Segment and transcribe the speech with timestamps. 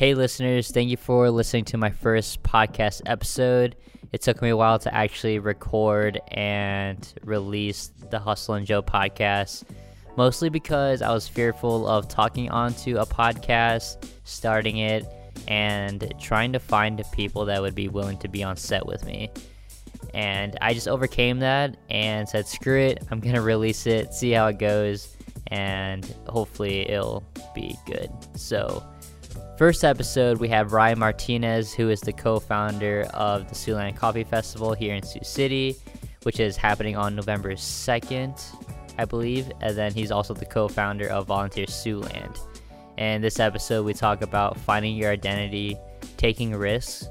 [0.00, 3.74] Hey, listeners, thank you for listening to my first podcast episode.
[4.12, 9.64] It took me a while to actually record and release the Hustle and Joe podcast,
[10.16, 15.04] mostly because I was fearful of talking onto a podcast, starting it,
[15.48, 19.32] and trying to find people that would be willing to be on set with me.
[20.14, 24.30] And I just overcame that and said, screw it, I'm going to release it, see
[24.30, 25.16] how it goes,
[25.48, 28.12] and hopefully it'll be good.
[28.36, 28.84] So,
[29.58, 34.22] First episode, we have Ryan Martinez, who is the co founder of the Siouxland Coffee
[34.22, 35.74] Festival here in Sioux City,
[36.22, 38.40] which is happening on November 2nd,
[38.98, 39.50] I believe.
[39.60, 42.38] And then he's also the co founder of Volunteer Siouxland.
[42.98, 45.76] And this episode, we talk about finding your identity,
[46.16, 47.08] taking risks,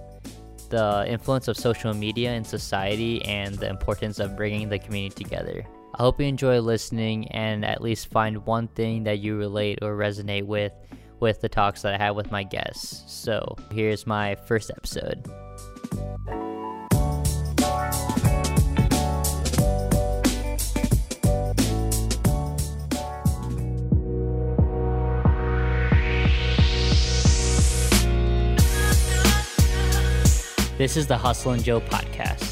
[0.69, 5.65] the influence of social media in society, and the importance of bringing the community together.
[5.95, 9.97] I hope you enjoy listening and at least find one thing that you relate or
[9.97, 10.71] resonate with
[11.19, 13.03] with the talks that I had with my guests.
[13.07, 15.25] So here's my first episode.
[30.77, 32.46] This is the Hustle and Joe podcast.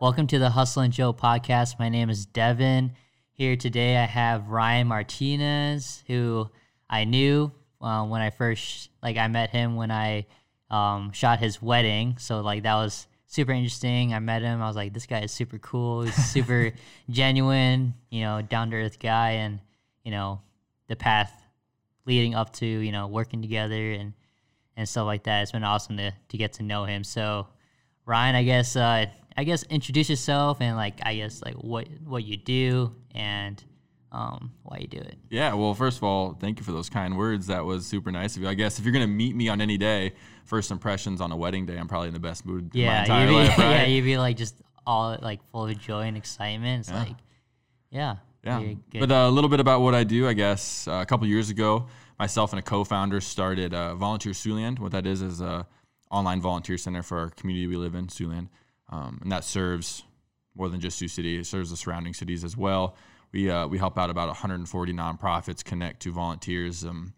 [0.00, 1.78] Welcome to the Hustle and Joe podcast.
[1.78, 2.92] My name is Devin.
[3.32, 6.48] Here today, I have Ryan Martinez, who
[6.88, 10.24] I knew uh, when I first like I met him when I
[10.70, 12.16] um, shot his wedding.
[12.18, 14.14] So like that was super interesting.
[14.14, 14.62] I met him.
[14.62, 16.00] I was like, this guy is super cool.
[16.00, 16.72] He's super
[17.10, 19.60] genuine, you know, down to earth guy, and
[20.02, 20.40] you know,
[20.88, 21.44] the path
[22.06, 24.14] leading up to you know working together and
[24.78, 25.42] and stuff like that.
[25.42, 27.04] It's been awesome to to get to know him.
[27.04, 27.48] So
[28.06, 28.76] Ryan, I guess.
[28.76, 29.04] Uh,
[29.36, 33.62] I guess introduce yourself and like I guess like what what you do and
[34.12, 35.16] um, why you do it.
[35.30, 37.46] Yeah, well, first of all, thank you for those kind words.
[37.46, 38.48] That was super nice of you.
[38.48, 40.14] I guess if you're gonna meet me on any day,
[40.44, 43.22] first impressions on a wedding day, I'm probably in the best mood yeah, in my
[43.22, 43.58] entire you'd be, life.
[43.58, 43.70] Right?
[43.70, 46.80] Yeah, you'd be like just all like full of joy and excitement.
[46.80, 46.98] It's Yeah.
[46.98, 47.16] like,
[47.90, 50.26] yeah, Yeah, but uh, a little bit about what I do.
[50.26, 51.86] I guess uh, a couple years ago,
[52.18, 54.78] myself and a co-founder started uh, Volunteer Siouxland.
[54.78, 55.66] What that is is a
[56.10, 58.48] online volunteer center for our community we live in, Siouxland,
[58.90, 60.02] um, and that serves
[60.54, 61.38] more than just Sioux City.
[61.38, 62.96] It serves the surrounding cities as well.
[63.32, 66.84] We uh, we help out about 140 nonprofits connect to volunteers.
[66.84, 67.14] Um,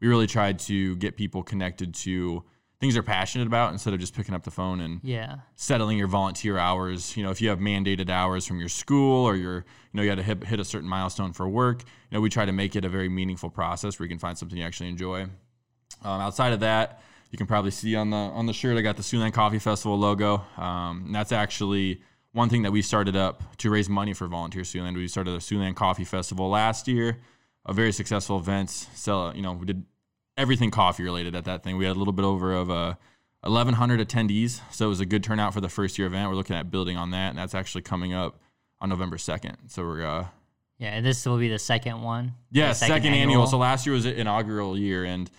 [0.00, 2.44] we really tried to get people connected to
[2.80, 6.06] things they're passionate about instead of just picking up the phone and yeah, settling your
[6.06, 7.16] volunteer hours.
[7.16, 9.64] You know, if you have mandated hours from your school or your, you
[9.94, 12.44] know, you had to hit, hit a certain milestone for work, you know, we try
[12.44, 15.22] to make it a very meaningful process where you can find something you actually enjoy.
[15.22, 18.96] Um, outside of that, you can probably see on the on the shirt I got
[18.96, 20.44] the Siouxland Coffee Festival logo.
[20.56, 22.02] Um, and that's actually
[22.32, 24.96] one thing that we started up to raise money for Volunteer Siouxland.
[24.96, 27.18] We started the Siouxland Coffee Festival last year,
[27.66, 28.70] a very successful event.
[28.70, 29.84] Sell, you know, we did
[30.36, 31.76] everything coffee related at that thing.
[31.76, 32.98] We had a little bit over of a
[33.42, 36.28] 1,100 attendees, so it was a good turnout for the first year event.
[36.28, 38.40] We're looking at building on that, and that's actually coming up
[38.80, 39.56] on November 2nd.
[39.68, 40.26] So we're uh,
[40.78, 40.90] yeah.
[40.90, 42.34] And this will be the second one.
[42.50, 43.46] yeah, The second, annual.
[43.46, 45.30] So last year was an inaugural year, and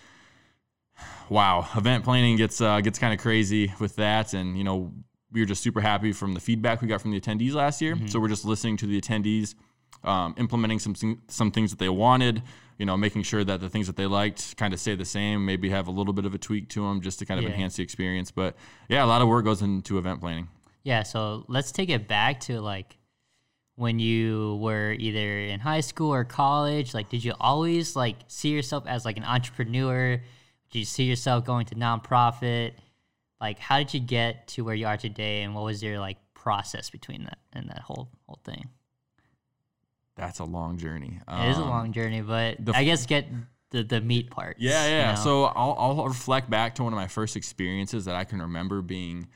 [1.30, 4.34] wow, event planning gets uh, gets kind of crazy with that.
[4.34, 4.92] And you know,
[5.32, 7.98] we were just super happy from the feedback we got from the attendees last year.
[8.08, 9.56] So we're just listening to the attendees,
[10.04, 10.96] um, implementing some
[11.28, 12.42] some things that they wanted.
[12.78, 15.46] You know, making sure that the things that they liked kind of stay the same.
[15.46, 17.52] Maybe have a little bit of a tweak to them just to kind of Yeah.
[17.52, 18.32] enhance the experience.
[18.32, 18.56] But
[18.88, 20.48] yeah, a lot of work goes into event planning.
[20.84, 22.98] Yeah, so let's take it back to like
[23.76, 26.94] when you were either in high school or college.
[26.94, 30.22] Like, did you always like see yourself as like an entrepreneur?
[30.72, 32.74] Did you see yourself going to nonprofit?
[33.42, 36.18] Like, how did you get to where you are today, and what was your like
[36.34, 38.70] process between that and that whole whole thing?
[40.16, 41.20] That's a long journey.
[41.28, 43.26] it is a Um, long journey, but I guess get
[43.70, 44.58] the the meat part.
[44.60, 45.14] Yeah, yeah.
[45.16, 48.82] So I'll, I'll reflect back to one of my first experiences that I can remember
[48.82, 49.28] being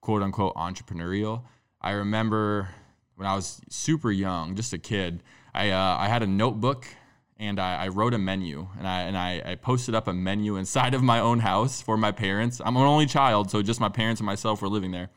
[0.00, 1.42] quote unquote entrepreneurial.
[1.80, 2.68] I remember
[3.16, 5.22] when I was super young, just a kid,
[5.52, 6.86] I, uh, I had a notebook
[7.38, 10.56] and I, I wrote a menu and I, and I, I posted up a menu
[10.56, 12.60] inside of my own house for my parents.
[12.64, 15.10] I'm an only child, so just my parents and myself were living there.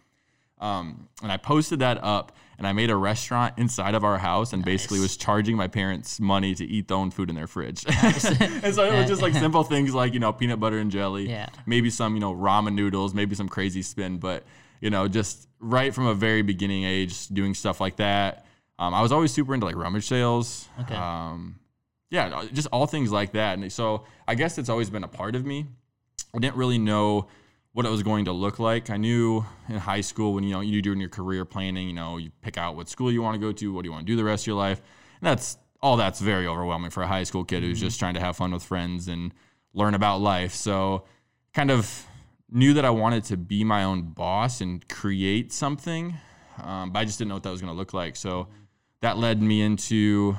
[0.59, 4.53] Um, and I posted that up and I made a restaurant inside of our house
[4.53, 7.83] and basically was charging my parents money to eat their own food in their fridge.
[8.03, 11.27] and so it was just like simple things like, you know, peanut butter and jelly,
[11.27, 11.47] Yeah.
[11.65, 14.43] maybe some, you know, ramen noodles, maybe some crazy spin, but,
[14.81, 18.45] you know, just right from a very beginning age, doing stuff like that.
[18.77, 20.67] Um, I was always super into like rummage sales.
[20.81, 20.93] Okay.
[20.95, 21.55] Um,
[22.11, 23.57] yeah, just all things like that.
[23.57, 25.65] And so I guess it's always been a part of me.
[26.35, 27.27] I didn't really know
[27.73, 28.89] what it was going to look like.
[28.89, 32.17] I knew in high school when you know you're doing your career planning, you know,
[32.17, 34.11] you pick out what school you want to go to, what do you want to
[34.11, 34.81] do the rest of your life.
[35.21, 38.19] And that's all that's very overwhelming for a high school kid who's just trying to
[38.19, 39.33] have fun with friends and
[39.73, 40.53] learn about life.
[40.53, 41.05] So
[41.53, 42.05] kind of
[42.49, 46.15] knew that I wanted to be my own boss and create something,
[46.61, 48.17] um, but I just didn't know what that was going to look like.
[48.17, 48.49] So
[48.99, 50.35] that led me into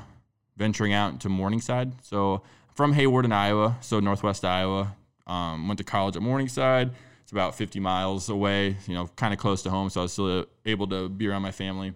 [0.62, 1.92] venturing out into Morningside.
[2.04, 2.42] So
[2.74, 4.94] from Hawarden Iowa, so northwest Iowa.
[5.26, 6.90] Um, went to college at Morningside.
[7.22, 9.90] It's about 50 miles away, you know, kind of close to home.
[9.90, 11.94] So I was still able to be around my family.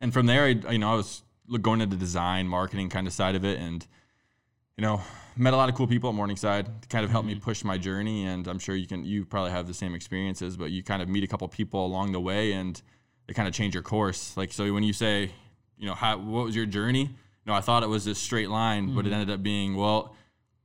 [0.00, 1.22] And from there, I, you know, I was
[1.60, 3.86] going into the design, marketing kind of side of it, and
[4.76, 5.00] you know,
[5.36, 7.78] met a lot of cool people at Morningside to kind of help me push my
[7.78, 8.24] journey.
[8.24, 11.08] And I'm sure you can, you probably have the same experiences, but you kind of
[11.08, 12.80] meet a couple people along the way, and
[13.26, 14.36] they kind of change your course.
[14.36, 15.30] Like so, when you say,
[15.78, 17.10] you know, how what was your journey?
[17.46, 18.96] Know, I thought it was this straight line, mm-hmm.
[18.96, 20.14] but it ended up being well.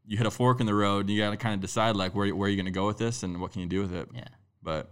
[0.06, 1.02] You hit a fork in the road.
[1.02, 2.86] And you got to kind of decide like where where are you going to go
[2.86, 4.10] with this, and what can you do with it.
[4.14, 4.28] Yeah.
[4.62, 4.92] But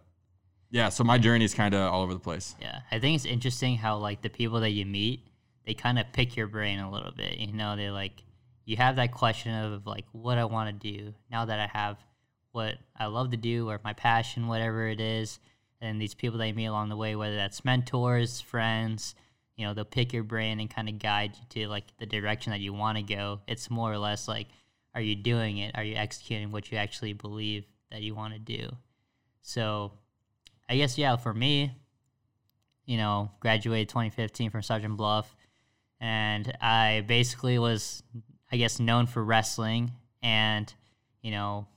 [0.72, 2.56] yeah, so my journey is kind of all over the place.
[2.60, 5.22] Yeah, I think it's interesting how like the people that you meet,
[5.66, 7.38] they kind of pick your brain a little bit.
[7.38, 8.24] You know, they like
[8.66, 11.98] you have that question of like what I want to do now that I have
[12.52, 15.40] what I love to do or my passion, whatever it is.
[15.81, 19.14] And these people that you meet along the way, whether that's mentors, friends,
[19.56, 22.52] you know, they'll pick your brain and kind of guide you to like the direction
[22.52, 23.42] that you want to go.
[23.48, 24.48] It's more or less like,
[24.94, 25.75] are you doing it?
[25.75, 28.69] Are you executing what you actually believe that you want to do?
[29.42, 29.92] So
[30.69, 31.72] I guess, yeah, for me,
[32.86, 35.36] you know, graduated 2015 from Sergeant Bluff.
[36.00, 38.04] And I basically was
[38.52, 39.92] I guess, known for wrestling.
[40.22, 40.72] And,
[41.22, 41.68] you know,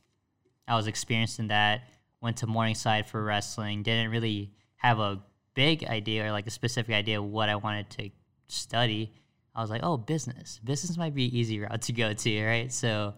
[0.66, 1.82] I was experienced in that.
[2.20, 3.82] Went to Morningside for wrestling.
[3.82, 5.20] Didn't really have a
[5.58, 8.10] big idea or like a specific idea of what I wanted to
[8.46, 9.12] study.
[9.56, 10.60] I was like, oh, business.
[10.62, 12.72] Business might be easy route to go to, right?
[12.72, 13.14] So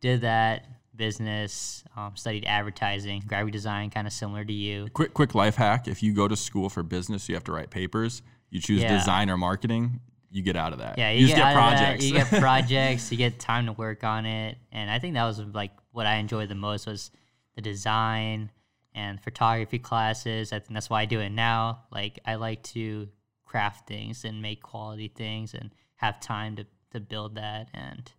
[0.00, 4.86] did that business, um, studied advertising, graphic design, kind of similar to you.
[4.92, 7.70] Quick, quick life hack: if you go to school for business, you have to write
[7.70, 8.22] papers.
[8.50, 8.96] You choose yeah.
[8.96, 9.98] design or marketing
[10.30, 10.98] you get out of that.
[10.98, 12.04] Yeah, you, you get, get projects.
[12.04, 13.10] you get projects.
[13.10, 16.16] you get time to work on it, and I think that was like what I
[16.16, 17.10] enjoyed the most was
[17.56, 18.52] the design
[18.96, 20.52] and photography classes.
[20.52, 21.82] I think that's why I do it now.
[21.92, 23.08] Like I like to
[23.44, 27.68] craft things and make quality things and have time to to build that.
[27.74, 28.10] And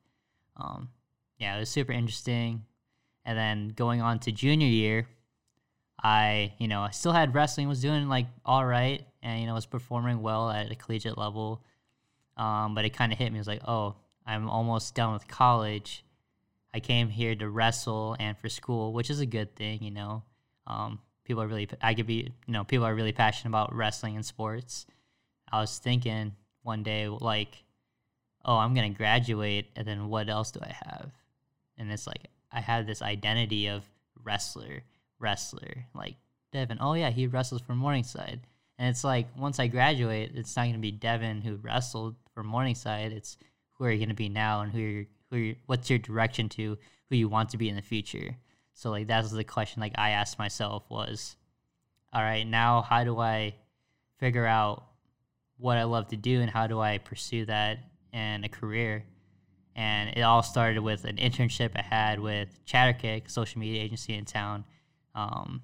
[0.56, 0.90] um,
[1.40, 2.64] yeah, it was super interesting.
[3.26, 5.08] And then going on to junior year,
[6.02, 9.56] I you know I still had wrestling, was doing like all right, and you know
[9.56, 11.64] was performing well at a collegiate level.
[12.38, 13.40] Um, but it kind of hit me.
[13.40, 13.96] It was like, oh,
[14.28, 16.06] I'm almost done with college.
[16.72, 20.22] I came here to wrestle and for school, which is a good thing, you know.
[20.68, 24.16] Um, people are really, I could be, you know, people are really passionate about wrestling
[24.16, 24.86] and sports.
[25.52, 26.34] I was thinking
[26.64, 27.64] one day, like,
[28.46, 31.12] oh, I'm going to graduate, and then what else do I have?
[31.78, 33.84] And it's like, I have this identity of
[34.24, 34.84] wrestler,
[35.20, 35.86] wrestler.
[35.96, 36.16] Like,
[36.52, 38.42] Devin, oh, yeah, he wrestles for Morningside.
[38.78, 42.44] And it's like, once I graduate, it's not going to be Devin who wrestled for
[42.44, 43.38] Morningside, it's
[43.74, 46.50] who are you going to be now and who you're, who you're, what's your direction
[46.50, 46.78] to
[47.10, 48.36] who you want to be in the future.
[48.78, 51.36] So like that was the question like I asked myself was,
[52.14, 53.56] all right, now how do I
[54.20, 54.84] figure out
[55.58, 57.80] what I love to do and how do I pursue that
[58.14, 59.04] in a career?
[59.76, 64.26] And it all started with an internship I had with Chatterkick, social media agency in
[64.26, 64.64] town.
[65.16, 65.64] Um,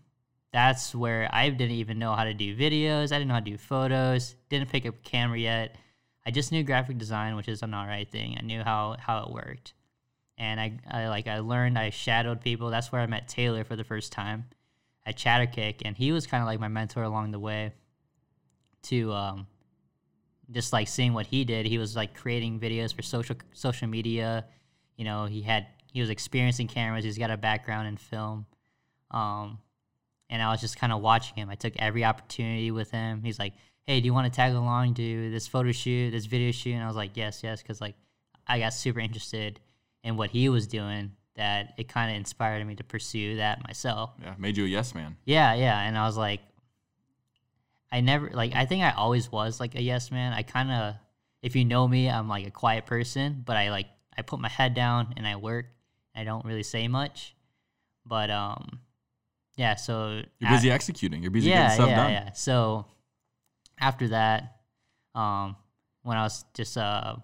[0.51, 3.11] that's where I didn't even know how to do videos.
[3.11, 4.35] I didn't know how to do photos.
[4.49, 5.75] Didn't pick up a camera yet.
[6.25, 8.37] I just knew graphic design, which is an alright thing.
[8.39, 9.75] I knew how how it worked,
[10.37, 11.77] and I, I like I learned.
[11.77, 12.69] I shadowed people.
[12.69, 14.45] That's where I met Taylor for the first time
[15.05, 17.73] at Chatterkick, and he was kind of like my mentor along the way.
[18.83, 19.47] To um,
[20.51, 24.45] just like seeing what he did, he was like creating videos for social social media.
[24.97, 27.05] You know, he had he was experiencing cameras.
[27.05, 28.45] He's got a background in film.
[29.11, 29.59] Um,
[30.29, 31.49] and I was just kind of watching him.
[31.49, 33.21] I took every opportunity with him.
[33.23, 33.53] He's like,
[33.85, 36.73] hey, do you want to tag along to this photo shoot, this video shoot?
[36.73, 37.95] And I was like, yes, yes, because like
[38.47, 39.59] I got super interested
[40.03, 44.11] in what he was doing that it kind of inspired me to pursue that myself.
[44.21, 45.17] Yeah, made you a yes man.
[45.25, 46.41] Yeah, yeah, and I was like,
[47.91, 50.33] I never like I think I always was like a yes man.
[50.33, 50.95] I kind of,
[51.41, 54.49] if you know me, I'm like a quiet person, but I like I put my
[54.49, 55.67] head down and I work.
[56.15, 57.35] I don't really say much,
[58.05, 58.79] but um,
[59.55, 59.75] yeah.
[59.75, 61.23] So you're busy at, executing.
[61.23, 62.11] You're busy yeah, getting stuff yeah, done.
[62.11, 62.85] Yeah, So
[63.79, 64.57] after that,
[65.15, 65.55] um,
[66.03, 67.15] when I was just uh,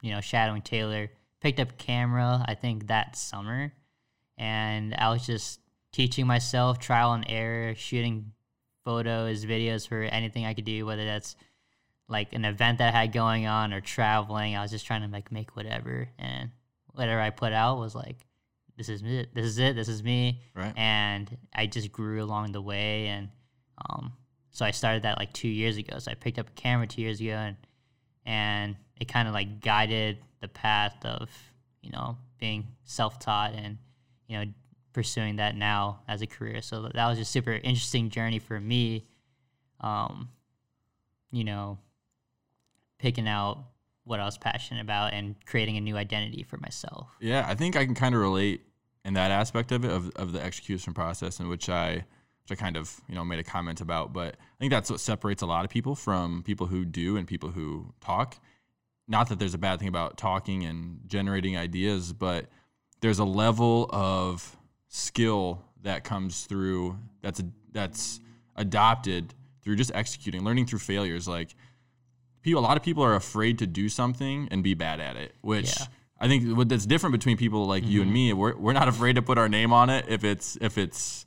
[0.00, 1.10] you know shadowing Taylor,
[1.42, 2.44] picked up camera.
[2.46, 3.72] I think that summer,
[4.38, 5.60] and I was just
[5.92, 8.32] teaching myself trial and error, shooting
[8.84, 11.36] photos, videos for anything I could do, whether that's
[12.08, 14.56] like an event that I had going on or traveling.
[14.56, 16.50] I was just trying to like make whatever, and
[16.92, 18.26] whatever I put out was like
[18.76, 19.34] this is it.
[19.34, 19.76] This is it.
[19.76, 20.40] This is me.
[20.54, 20.72] Right.
[20.76, 23.28] And I just grew along the way, and
[23.90, 24.12] um,
[24.50, 25.98] so I started that like two years ago.
[25.98, 27.56] So I picked up a camera two years ago, and
[28.24, 31.28] and it kind of like guided the path of
[31.82, 33.78] you know being self-taught and
[34.26, 34.44] you know
[34.92, 36.60] pursuing that now as a career.
[36.60, 39.06] So that was just super interesting journey for me.
[39.80, 40.28] Um,
[41.30, 41.78] you know,
[42.98, 43.64] picking out
[44.04, 47.08] what I was passionate about and creating a new identity for myself.
[47.20, 48.62] Yeah, I think I can kind of relate
[49.04, 52.04] in that aspect of it of, of the execution process in which I
[52.42, 54.12] which I kind of you know made a comment about.
[54.12, 57.26] But I think that's what separates a lot of people from people who do and
[57.26, 58.38] people who talk.
[59.08, 62.46] Not that there's a bad thing about talking and generating ideas, but
[63.00, 64.56] there's a level of
[64.88, 68.20] skill that comes through that's a, that's
[68.56, 71.26] adopted through just executing, learning through failures.
[71.26, 71.54] Like
[72.42, 75.34] people, a lot of people are afraid to do something and be bad at it,
[75.40, 75.86] which Yeah.
[76.20, 78.14] I think what that's different between people like you and mm-hmm.
[78.14, 78.32] me.
[78.32, 81.26] We're, we're not afraid to put our name on it if it's if it's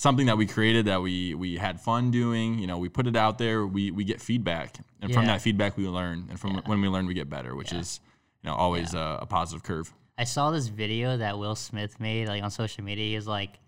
[0.00, 2.58] something that we created that we we had fun doing.
[2.58, 3.66] You know, we put it out there.
[3.66, 7.06] We we get feedback, and from that feedback we learn, and from when we learn
[7.06, 8.00] we get better, which is
[8.42, 9.92] you know always a, a positive curve.
[10.16, 13.10] I saw this video that Will Smith made like on social media.
[13.10, 13.58] He was like,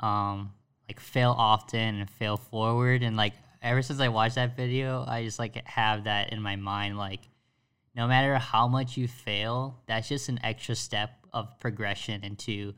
[0.00, 0.52] um,
[0.88, 5.22] like fail often and fail forward, and like ever since I watched that video, I
[5.22, 6.98] just like have that in my mind.
[6.98, 7.20] Like,
[7.94, 12.74] no matter how much you fail, that's just an extra step of progression into,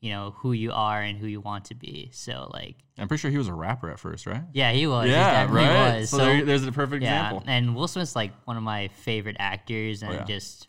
[0.00, 2.10] you know, who you are and who you want to be.
[2.12, 4.42] So like, I'm pretty sure he was a rapper at first, right?
[4.52, 5.06] yeah, he was.
[5.06, 5.98] he yeah, definitely right.
[6.00, 6.10] Was.
[6.10, 7.42] So, there, there's a perfect yeah, example.
[7.52, 10.24] and Will Smith's like one of my favorite actors and Oh, yeah.
[10.24, 10.68] just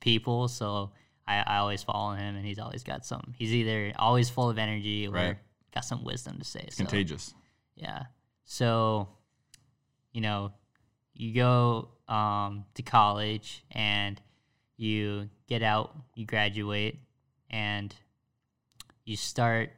[0.00, 0.48] people.
[0.48, 0.92] So
[1.26, 3.34] I, I always follow him, and he's always got some.
[3.36, 5.36] He's either always full of energy or Right.
[5.74, 6.66] got some wisdom to say.
[6.70, 7.34] so, Contagious.
[7.74, 8.04] Yeah.
[8.44, 9.08] So,
[10.12, 10.52] you know,
[11.14, 14.20] you go um, to college and
[14.76, 16.98] you get out, you graduate,
[17.50, 17.94] and
[19.06, 19.70] you start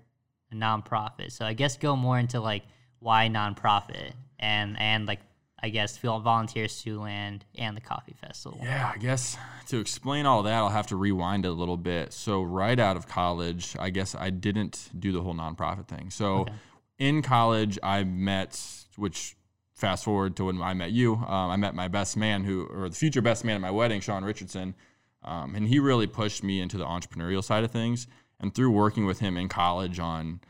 [0.51, 1.31] a nonprofit.
[1.31, 2.65] So I guess go more into like
[2.99, 5.21] why nonprofit and and like
[5.61, 8.61] I guess feel Volunteer Siouxland and the coffee festival.
[8.63, 9.37] Yeah, I guess
[9.69, 12.13] to explain all that, I'll have to rewind a little bit.
[12.13, 16.11] So, right out of college, I guess I didn't do the whole nonprofit thing.
[16.11, 16.53] So, Okay.
[17.01, 18.61] in college, I met,
[18.95, 19.35] which
[19.75, 22.89] fast forward to when I met you, um, I met my best man, who, or
[22.89, 24.77] the future best man at my wedding, Sean Richardson.
[25.25, 28.07] Um, and he really pushed me into the entrepreneurial side of things.
[28.41, 30.41] And through working with him in college on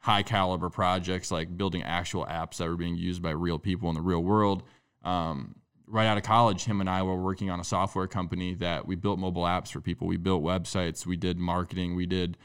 [0.00, 3.94] high caliber projects like building actual apps that were being used by real people in
[3.94, 4.62] the real world.
[5.04, 5.54] Um,
[5.86, 8.94] right out of college, him and I were working on a software company that we
[8.94, 10.06] built mobile apps for people.
[10.06, 12.36] We built websites, we did marketing, we did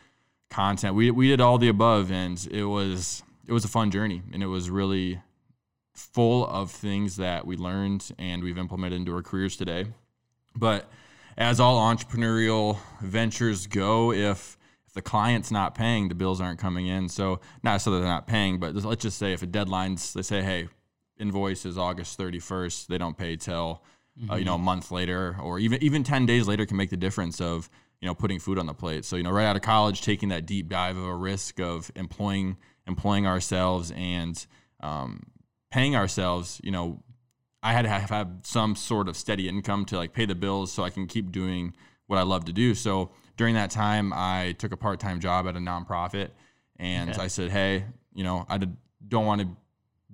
[0.49, 4.21] content, we, we did all the above, and it was it was a fun journey,
[4.31, 5.21] and it was really
[5.93, 9.85] full of things that we learned and we've implemented into our careers today.
[10.55, 10.89] But
[11.37, 14.57] as all entrepreneurial ventures go, if
[14.93, 17.09] if the client's not paying, the bills aren't coming in.
[17.09, 20.21] So not so that they're not paying, but let's just say if a deadline's, they
[20.21, 20.67] say, hey,
[21.17, 23.83] invoice is August 31st, they don't pay till
[24.29, 26.97] uh, you know a month later, or even even 10 days later can make the
[26.97, 27.71] difference of
[28.01, 29.03] you know putting food on the plate.
[29.03, 31.91] So you know right out of college, taking that deep dive of a risk of
[31.95, 34.45] employing employing ourselves and
[34.81, 35.23] um,
[35.71, 37.01] paying ourselves, you know,
[37.63, 40.71] I had to have, have some sort of steady income to like pay the bills
[40.71, 41.73] so I can keep doing
[42.05, 42.75] what I love to do.
[42.75, 46.29] So during that time, I took a part time job at a nonprofit
[46.77, 47.21] and Okay.
[47.21, 48.59] I said, hey, you know, I
[49.07, 49.47] don't want to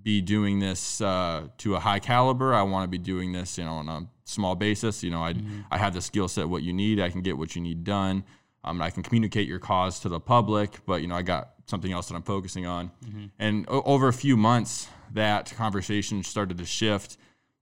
[0.01, 2.53] be doing this uh, to a high caliber.
[2.53, 5.03] I want to be doing this, you know, on a small basis.
[5.03, 5.35] You know, I
[5.69, 6.99] I have the skill set, what you need.
[6.99, 8.23] I can get what you need done.
[8.63, 11.91] Um, I can communicate your cause to the public, but you know, I got something
[11.91, 12.91] else that I'm focusing on.
[13.39, 17.17] And o- over a few months, that conversation started to shift.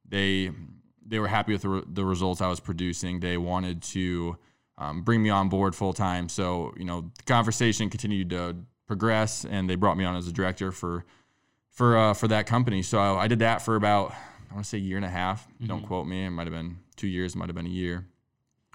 [0.08, 0.52] They
[1.06, 3.20] they were happy with the, re- the results I was producing.
[3.20, 4.38] They wanted to
[4.78, 6.30] um, bring me on board full time.
[6.30, 8.56] So you know, the conversation continued to
[8.88, 11.06] progress, and they brought me on as a director for
[11.70, 12.82] for uh, for that company.
[12.82, 14.14] So I did that for about
[14.50, 15.48] I want to say a year and a half.
[15.66, 16.26] Don't quote me.
[16.26, 17.36] It might have been two years.
[17.36, 18.06] It Might have been a year.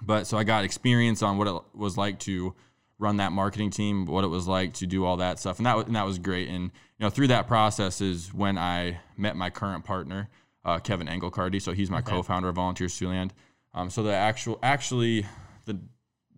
[0.05, 2.53] But so I got experience on what it was like to
[2.99, 5.75] run that marketing team, what it was like to do all that stuff, and that
[5.75, 6.49] was, and that was great.
[6.49, 10.29] And you know, through that process is when I met my current partner,
[10.65, 11.61] uh, Kevin Engelcardy.
[11.61, 13.31] So he's my co-founder of Volunteer Siouxland.
[13.73, 15.25] Um, so the actual, actually,
[15.65, 15.79] the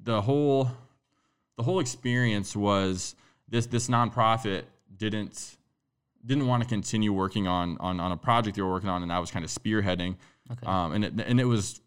[0.03, 0.69] the whole
[1.57, 3.15] the whole experience was
[3.47, 4.63] this this nonprofit
[4.97, 5.57] didn't
[6.25, 9.11] didn't want to continue working on on on a project they were working on, and
[9.11, 10.15] I was kind of spearheading.
[10.51, 10.65] Okay.
[10.65, 11.81] Um, and it, and it was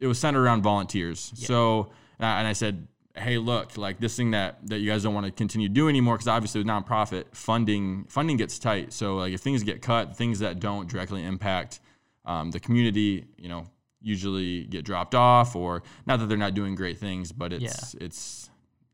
[0.00, 1.32] it was centered around volunteers.
[1.34, 2.86] So and I, and I said,
[3.16, 6.14] hey, look, like this thing that that you guys don't want to continue doing anymore
[6.14, 8.92] because obviously with nonprofit funding funding gets tight.
[8.92, 11.80] So like if things get cut, things that don't directly impact
[12.24, 13.66] um, the community, you know,
[14.04, 18.50] usually get dropped off or not that they're not doing great things, but it's it's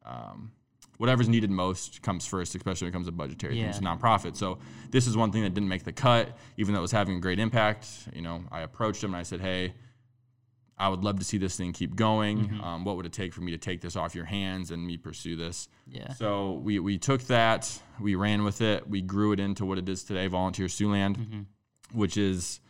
[0.07, 0.53] um,
[0.99, 3.73] whatever's needed most comes first, especially when it comes to budgetary Yeah.
[3.73, 4.37] things, nonprofit.
[4.37, 4.59] So
[4.91, 7.21] this is one thing that didn't make the cut, even though it was having a
[7.21, 7.87] great impact.
[8.15, 9.75] You know, I approached him and I said, hey.
[10.79, 12.39] I would love to see this thing keep going.
[12.39, 12.61] Mm-hmm.
[12.63, 14.97] Um, what would it take for me to take this off your hands and me
[14.97, 15.69] pursue this?
[15.87, 16.15] Yeah.
[16.15, 19.87] So we, we took that, we ran with it, we grew it into what it
[19.91, 21.41] is today, Volunteer Siouxland, Mm-hmm.
[21.93, 22.61] which is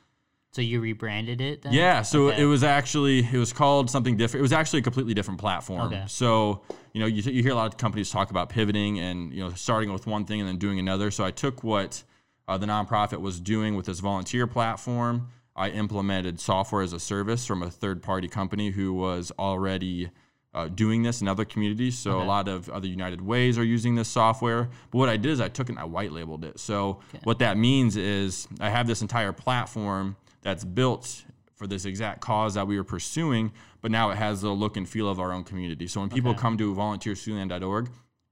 [0.53, 1.73] So you rebranded it then?
[1.73, 2.03] yeah.
[2.03, 2.43] So Okay.
[2.43, 4.41] it was actually it was called something different.
[4.41, 5.93] It was actually a completely different platform.
[5.93, 6.05] Okay.
[6.09, 9.41] So you know you, you hear a lot of companies talk about pivoting and you
[9.41, 11.11] know starting with one thing and then doing another.
[11.13, 12.03] So I took what
[12.49, 15.29] uh, the nonprofit was doing with this volunteer platform.
[15.55, 20.11] I implemented software as a service from a third party company who was already
[20.53, 21.97] uh, doing this in other communities.
[21.97, 24.69] So a lot of other United Ways are using this software.
[24.91, 26.59] But what I did is I took it and I white labeled it.
[26.59, 32.21] So what that means is I have this entire platform that's built for this exact
[32.23, 35.33] cause that we were pursuing, but now it has the look and feel of our
[35.33, 35.87] own community.
[35.87, 36.41] So when people Okay.
[36.41, 37.91] come to volunteersiouxland.org,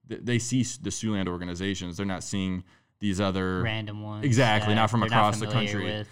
[0.09, 1.97] th- they see the Siouxland organizations.
[1.99, 2.65] They're not seeing
[3.01, 4.25] these other random ones.
[4.25, 5.85] Exactly, not from across the country.
[5.85, 6.09] with.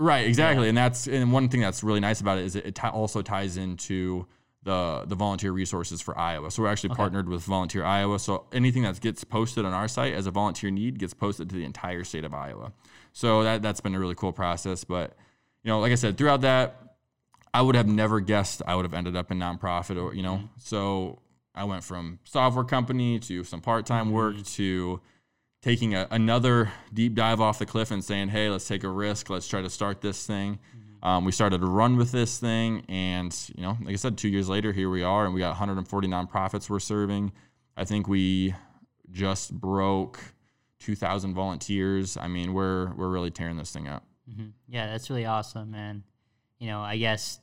[0.00, 2.74] Right, exactly, and that's and one thing that's really nice about it is it, it
[2.74, 4.26] ti- also ties into
[4.64, 6.50] the the volunteer resources for Iowa.
[6.50, 8.18] So we're actually partnered with Volunteer Iowa.
[8.18, 11.54] So anything that gets posted on our site as a volunteer need gets posted to
[11.56, 12.72] the entire state of Iowa.
[13.12, 14.84] So that that's been a really cool process.
[14.84, 15.16] But
[15.68, 16.76] you know, like I said, throughout that,
[17.52, 20.36] I would have never guessed I would have ended up in nonprofit or you know.
[20.36, 20.46] Mm-hmm.
[20.56, 21.20] So
[21.54, 24.44] I went from software company to some part time work mm-hmm.
[24.44, 25.02] to
[25.60, 29.28] taking a, another deep dive off the cliff and saying, "Hey, let's take a risk.
[29.28, 31.06] Let's try to start this thing." Mm-hmm.
[31.06, 34.30] Um, we started to run with this thing, and you know, like I said, two
[34.30, 37.30] years later, here we are, and we got 140 nonprofits we're serving.
[37.76, 38.54] I think we
[39.12, 40.18] just broke
[40.80, 42.16] 2,000 volunteers.
[42.16, 44.07] I mean, we're we're really tearing this thing up.
[44.28, 44.52] Mhm.
[44.68, 46.04] Yeah, that's really awesome, man.
[46.58, 47.40] You know, I guess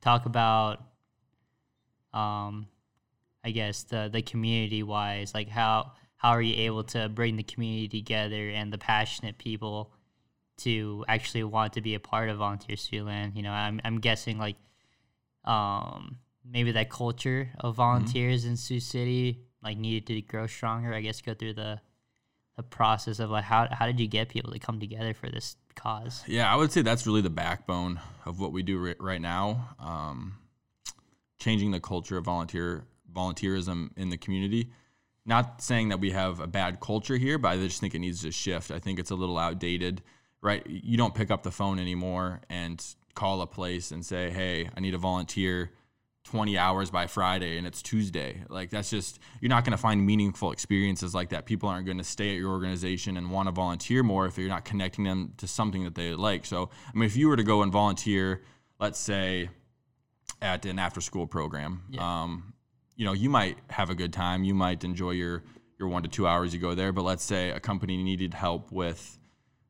[0.00, 0.80] talk about,
[2.12, 2.66] um,
[3.44, 7.42] I guess the the community wise, like how how are you able to bring the
[7.42, 9.92] community together and the passionate people
[10.56, 13.36] to actually want to be a part of Volunteer Siouxland?
[13.36, 14.56] You know, I'm I'm guessing like,
[15.44, 20.92] um, maybe that culture of volunteers in Sioux City like needed to grow stronger.
[20.94, 21.80] I guess go through the
[22.56, 25.56] the process of like how how did you get people to come together for this
[25.74, 26.22] cause?
[26.26, 29.70] Yeah, I would say that's really the backbone of what we do ri- right now.
[29.78, 30.38] Um,
[31.38, 34.70] changing the culture of volunteer volunteerism in the community.
[35.26, 38.22] Not saying that we have a bad culture here, but I just think it needs
[38.22, 38.70] to shift.
[38.70, 40.02] I think it's a little outdated,
[40.42, 40.64] right?
[40.66, 44.80] You don't pick up the phone anymore and call a place and say, "Hey, I
[44.80, 45.72] need a volunteer."
[46.24, 48.42] 20 hours by Friday and it's Tuesday.
[48.48, 51.44] Like that's just you're not going to find meaningful experiences like that.
[51.44, 54.48] People aren't going to stay at your organization and want to volunteer more if you're
[54.48, 56.44] not connecting them to something that they like.
[56.46, 58.42] So, I mean if you were to go and volunteer,
[58.80, 59.50] let's say
[60.40, 62.54] at an after school program, um,
[62.96, 64.44] you know, you might have a good time.
[64.44, 65.44] You might enjoy your
[65.78, 68.72] your 1 to 2 hours you go there, but let's say a company needed help
[68.72, 69.18] with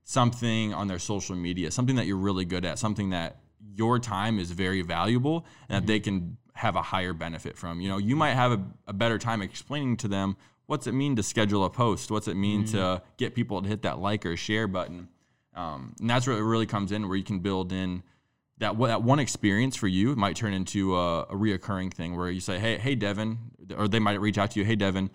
[0.05, 3.41] something on their social media, something that you're really good at, something that
[3.75, 7.81] your time is very valuable and that they can have a higher benefit from.
[7.81, 10.37] You know, you might have a, a better time explaining to them
[10.67, 13.83] what's it mean to schedule a post, what's it mean to get people to hit
[13.83, 15.09] that like or share button.
[15.55, 18.03] Um, and that's where it really comes in, where you can build in
[18.59, 22.41] that that one experience for you might turn into a, a reoccurring thing where you
[22.41, 23.39] say, hey, hey, Devin,
[23.77, 25.11] or they might reach out to you, hey, Devin,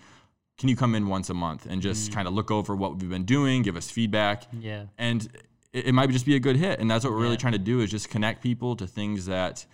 [0.57, 3.09] can you come in once a month and just kind of look over what we've
[3.09, 4.83] been doing, give us feedback, Yeah.
[4.97, 5.25] and
[5.71, 6.79] it, it might just be a good hit.
[6.81, 9.65] And that's what we're really trying to do is just connect people to things that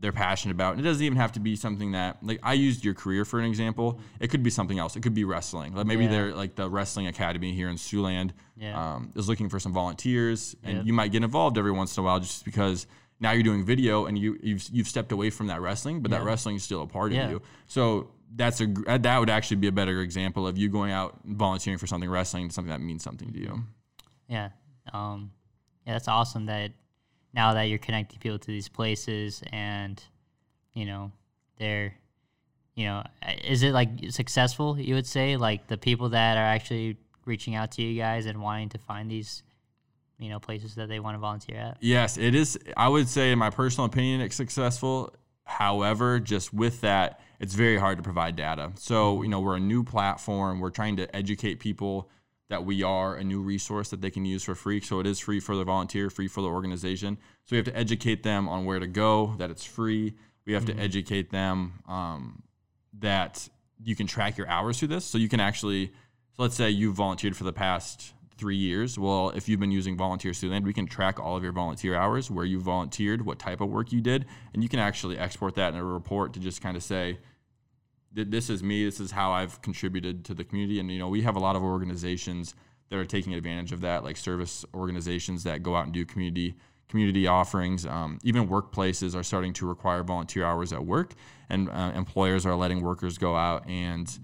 [0.00, 0.72] they're passionate about.
[0.72, 3.38] And it doesn't even have to be something that like I used your career for
[3.38, 4.00] an example.
[4.18, 4.96] It could be something else.
[4.96, 5.74] It could be wrestling.
[5.74, 6.10] Like maybe Yeah.
[6.10, 8.94] they're like the wrestling academy here in Siouxland Yeah.
[8.94, 10.86] um, is looking for some volunteers, and Yep.
[10.86, 12.86] you might get involved every once in a while just because
[13.20, 16.22] now you're doing video and you you've you've stepped away from that wrestling, but that
[16.24, 17.24] wrestling is still a part Yeah.
[17.26, 17.42] of you.
[17.66, 21.36] So that's a that would actually be a better example of you going out and
[21.36, 23.64] volunteering for something wrestling, something that means something to you.
[24.28, 24.50] Yeah.
[24.94, 25.32] Um,
[25.86, 26.72] yeah, that's awesome that
[27.32, 30.02] now that you're connecting people to these places and,
[30.74, 31.12] you know,
[31.58, 31.94] they're,
[32.74, 35.36] you know, uh, is it like successful, you would say?
[35.36, 39.10] Like the people that are actually reaching out to you guys and wanting to find
[39.10, 39.42] these,
[40.18, 41.78] you know, places that they want to volunteer at?
[41.80, 42.58] Yes, it is.
[42.76, 45.14] I would say, in my personal opinion, it's successful.
[45.44, 48.72] However, just with that, it's very hard to provide data.
[48.76, 50.60] So, you know, we're a new platform.
[50.60, 52.08] We're trying to educate people
[52.50, 54.80] that we are a new resource that they can use for free.
[54.80, 57.16] So it is free for the volunteer, free for the organization.
[57.46, 60.14] So we have to educate them on where to go, that it's free.
[60.44, 62.42] We have to educate them um,
[62.98, 63.48] that
[63.82, 65.04] you can track your hours through this.
[65.04, 65.92] So you can actually,
[66.36, 68.98] so let's say you volunteered for the past three years.
[68.98, 72.30] Well, if you've been using Volunteer Siouxland, we can track all of your volunteer hours,
[72.32, 75.72] where you volunteered, what type of work you did, and you can actually export that
[75.72, 77.18] in a report to just kind of say,
[78.12, 78.84] this is me.
[78.84, 80.80] This is how I've contributed to the community.
[80.80, 82.54] And you know, we have a lot of organizations
[82.88, 86.54] that are taking advantage of that, like service organizations that go out and do community
[86.88, 87.86] community offerings.
[87.86, 91.14] Um, even workplaces are starting to require volunteer hours at work,
[91.48, 94.18] and uh, employers are letting workers go out and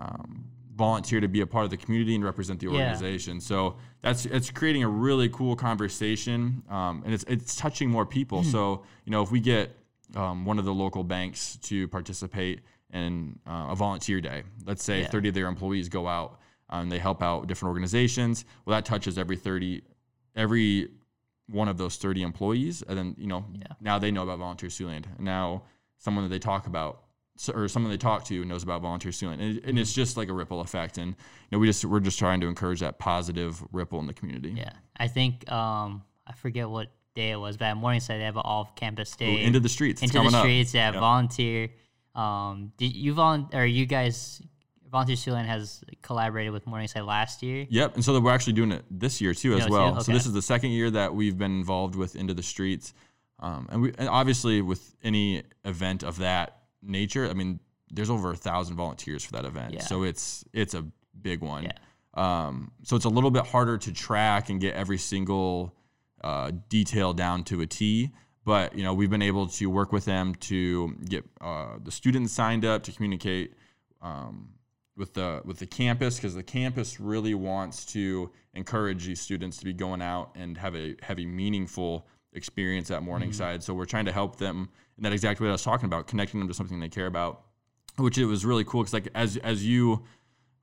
[0.00, 2.72] um, volunteer to be a part of the community and represent the Yeah.
[2.72, 3.40] organization.
[3.40, 8.42] So that's it's creating a really cool conversation, um, and it's it's touching more people.
[8.42, 8.50] Hmm.
[8.50, 9.76] so you know, if we get
[10.16, 15.00] um, one of the local banks to participate in uh, a volunteer day, let's say
[15.02, 15.08] Yeah.
[15.08, 18.44] 30 of their employees go out and they help out different organizations.
[18.64, 19.82] Well, that touches every 30,
[20.36, 20.88] every
[21.48, 23.66] one of those 30 employees, and then you know Yeah.
[23.80, 25.04] now they know about Volunteer Siouxland.
[25.18, 25.62] Now
[25.98, 27.04] someone that they talk about
[27.54, 30.32] or someone they talk to knows about Volunteer Siouxland, and, and it's just like a
[30.32, 30.98] ripple effect.
[30.98, 31.16] And you
[31.52, 34.50] know we just we're just trying to encourage that positive ripple in the community.
[34.56, 38.36] Yeah, I think um, I forget what day it was, but at Morningside they have
[38.36, 39.42] an off-campus Ooh, day.
[39.44, 40.02] into the streets.
[40.02, 40.42] It's into the up.
[40.42, 40.74] streets.
[40.74, 41.00] Yeah, Yep.
[41.00, 41.70] volunteer.
[42.18, 43.62] Um, did you volunteer?
[43.62, 44.42] Or you guys,
[44.90, 47.66] Volunteer Siouxland has collaborated with Morningside last year.
[47.68, 50.00] Yep, and so that we're actually doing it this year too, as well.
[50.00, 52.92] So this is the second year that we've been involved with Into the Streets,
[53.38, 58.32] um, and we and obviously with any event of that nature, I mean, there's over
[58.32, 59.82] a thousand volunteers for that event, Yeah.
[59.82, 60.84] so it's it's a
[61.20, 61.64] big one.
[61.64, 61.72] Yeah.
[62.14, 65.72] Um, so it's a little bit harder to track and get every single
[66.24, 68.10] uh, detail down to a T.
[68.48, 72.32] But you know, we've been able to work with them to get uh, the students
[72.32, 73.52] signed up to communicate
[74.00, 74.48] um,
[74.96, 79.66] with the with the campus because the campus really wants to encourage these students to
[79.66, 83.62] be going out and have a have a meaningful experience at Morningside.
[83.62, 86.40] So we're trying to help them in that exact way I was talking about, connecting
[86.40, 87.42] them to something they care about,
[87.98, 90.04] which it was really cool because like as as you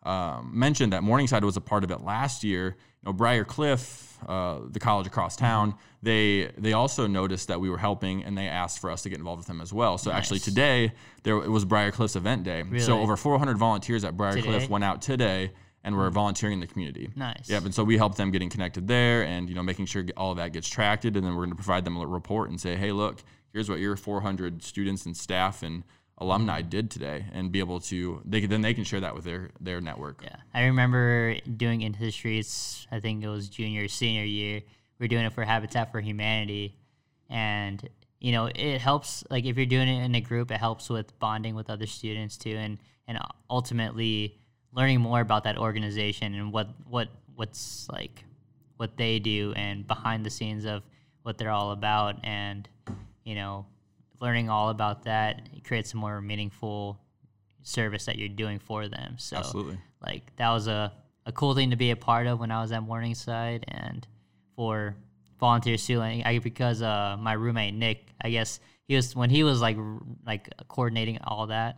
[0.01, 2.77] um, mentioned that Morningside was a part of it last year.
[3.05, 7.77] Know, Briar Cliff, uh, the college across town, they they also noticed that we were
[7.77, 9.97] helping, and they asked for us to get involved with them as well.
[9.97, 12.63] So actually, today there it was Briar Cliff's event day.
[12.79, 14.47] So over 400 volunteers at Briar Today?
[14.47, 15.51] Cliff went out today
[15.83, 17.11] and were volunteering in the community.
[17.15, 17.47] Nice.
[17.47, 20.31] Yep, and so we helped them getting connected there, and you know making sure all
[20.31, 22.75] of that gets tracked, and then we're going to provide them a report and say,
[22.75, 25.83] hey, look, here's what your 400 students and staff and
[26.17, 29.23] alumni did today, and be able to they can, then they can share that with
[29.23, 30.21] their their network.
[30.23, 32.87] Yeah, I remember doing Into the Streets.
[32.91, 34.61] I think it was junior, senior year.
[34.99, 36.77] We are doing it for Habitat for Humanity,
[37.29, 37.87] and
[38.19, 39.23] you know it helps.
[39.29, 42.37] Like if you're doing it in a group, it helps with bonding with other students
[42.37, 44.39] too, and and ultimately
[44.71, 48.23] learning more about that organization and what what what's like
[48.77, 50.83] what they do and behind the scenes of
[51.23, 52.69] what they're all about, and
[53.23, 53.65] you know
[54.21, 56.99] learning all about that it creates a more meaningful
[57.63, 59.15] service that you're doing for them.
[59.17, 59.77] So Absolutely.
[60.05, 60.93] like that was a,
[61.25, 64.07] a cool thing to be a part of when I was at Morningside and
[64.55, 64.95] for
[65.39, 69.59] volunteer student I because uh my roommate Nick I guess he was when he was
[69.61, 71.77] like r- like coordinating all that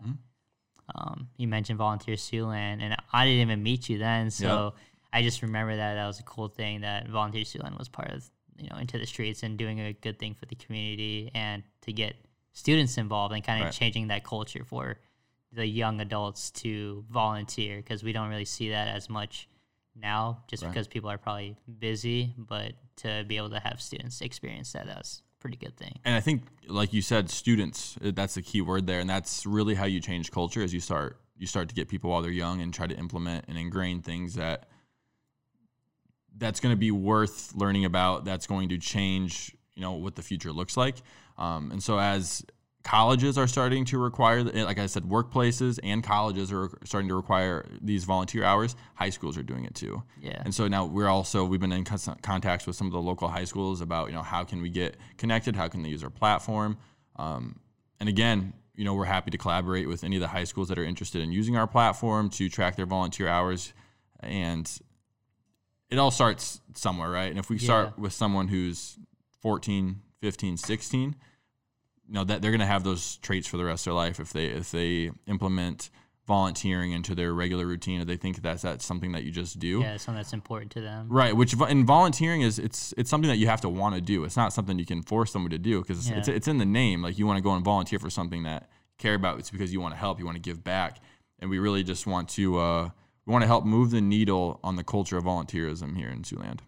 [0.95, 4.30] um he mentioned volunteer Siouxland and I didn't even meet you then.
[4.30, 4.73] So
[5.12, 8.30] I just remember that that was a cool thing that volunteer Siouxland was part of
[8.58, 11.93] you know into the streets and doing a good thing for the community and to
[11.93, 12.15] get
[12.58, 13.74] students involved and kind of Right.
[13.74, 14.98] changing that culture for
[15.52, 19.48] the young adults to volunteer because we don't really see that as much
[19.96, 20.72] now just Right.
[20.74, 25.22] because people are probably busy but to be able to have students experience that that's
[25.38, 27.96] a pretty good thing And I think, like you said, students.
[28.04, 30.63] uh, That's the key word there, and that's really how you change culture.
[30.63, 33.46] As you start, you start to get people while they're young and try to implement
[33.48, 34.67] and ingrain things that
[36.38, 38.26] that's going to be worth learning about.
[38.26, 40.98] That's going to change, you know, what the future looks like.
[41.38, 42.43] Um, and so, as
[42.88, 47.65] colleges are starting to require, like I said, workplaces and colleges are starting to require
[47.82, 48.78] these volunteer hours.
[48.95, 50.02] High schools are doing it too.
[50.21, 53.28] yeah And so now we're also we've been in contacts with some of the local
[53.28, 56.10] high schools about you know how can we get connected, how can they use our
[56.10, 56.78] platform,
[57.17, 57.60] um,
[58.00, 60.80] and again, you know we're happy to collaborate with any of the high schools that
[60.80, 63.73] are interested in using our platform to track their volunteer hours,
[64.21, 64.80] and
[65.89, 67.30] it all starts somewhere, right?
[67.30, 68.97] And if we start with someone who's
[69.41, 71.15] 14, 15, 16,
[72.08, 74.19] you know that they're going to have those traits for the rest of their life.
[74.19, 75.89] If they if they implement
[76.25, 79.80] volunteering into their regular routine or they think that's that's something that you just do.
[79.80, 81.08] Yeah something that's important to them.
[81.10, 84.23] Right which and volunteering is it's it's something that you have to want to do.
[84.25, 86.34] It's not something you can force someone to do because it's, Yeah.
[86.36, 87.01] it's in the name.
[87.01, 89.39] Like you want to go and volunteer for something that you care about.
[89.39, 90.99] It's because you want to help you want to give back.
[91.39, 92.89] And we really just want to uh
[93.25, 96.60] we want to help move the needle on the culture of volunteerism here in Siouxland.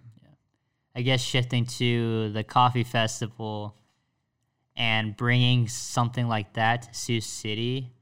[0.95, 3.75] I guess shifting to the coffee festival
[4.75, 7.93] and bringing something like that to Sioux City.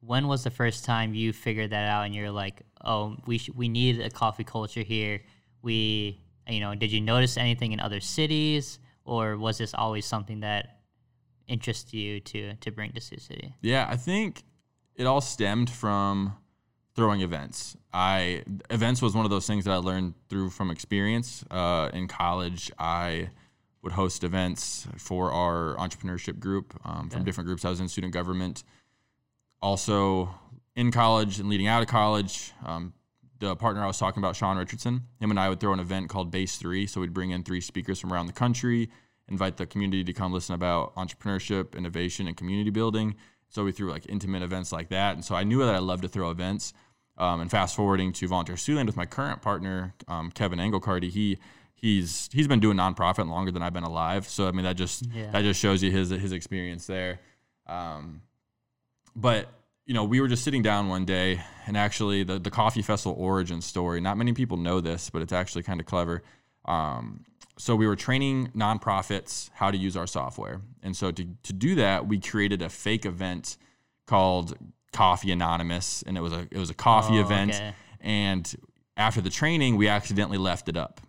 [0.00, 3.50] When was the first time you figured that out and you're like, oh, we sh-
[3.54, 5.20] we need a coffee culture here?
[5.62, 10.40] We, you know, did you notice anything in other cities, or was this always something
[10.40, 10.80] that
[11.46, 13.54] interested you to to bring to Sioux City?
[13.60, 14.42] Yeah, I think
[14.96, 16.36] it all stemmed from
[16.94, 17.76] throwing events.
[17.92, 21.44] I events was one of those things that I learned through from experience.
[21.50, 23.30] Uh, in college, I
[23.82, 27.24] would host events for our entrepreneurship group um, from Yeah.
[27.24, 27.64] different groups.
[27.64, 28.62] I was in student government.
[29.60, 30.34] Also,
[30.74, 32.92] in college and leading out of college, um,
[33.38, 36.08] the partner I was talking about, Sean Richardson, him and I would throw an event
[36.08, 36.86] called Base Three.
[36.86, 38.88] So we'd bring in three speakers from around the country,
[39.28, 43.14] invite the community to come listen about entrepreneurship, innovation, and community building.
[43.52, 45.14] So we threw like intimate events like that.
[45.14, 46.72] And so I knew that I loved to throw events.
[47.18, 51.38] Um, and fast forwarding to Volunteer Siouxland with my current partner, um, Kevin Engelcardy, he
[51.74, 54.26] he's he's been doing nonprofit longer than I've been alive.
[54.26, 55.30] So I mean that just Yeah.
[55.30, 57.20] that just shows you his his experience there.
[57.66, 58.22] Um,
[59.14, 59.48] but
[59.84, 63.14] you know, we were just sitting down one day, and actually, the the coffee festival
[63.18, 64.00] origin story.
[64.00, 66.22] Not many people know this, but it's actually kind of clever.
[66.64, 67.24] Um,
[67.58, 71.74] so we were training nonprofits how to use our software, and so to to do
[71.76, 73.56] that, we created a fake event
[74.06, 74.56] called
[74.92, 77.54] Coffee Anonymous, and it was a it was a coffee Oh, event.
[77.54, 77.74] okay.
[78.00, 78.54] And
[78.96, 81.00] after the training, we accidentally left it up.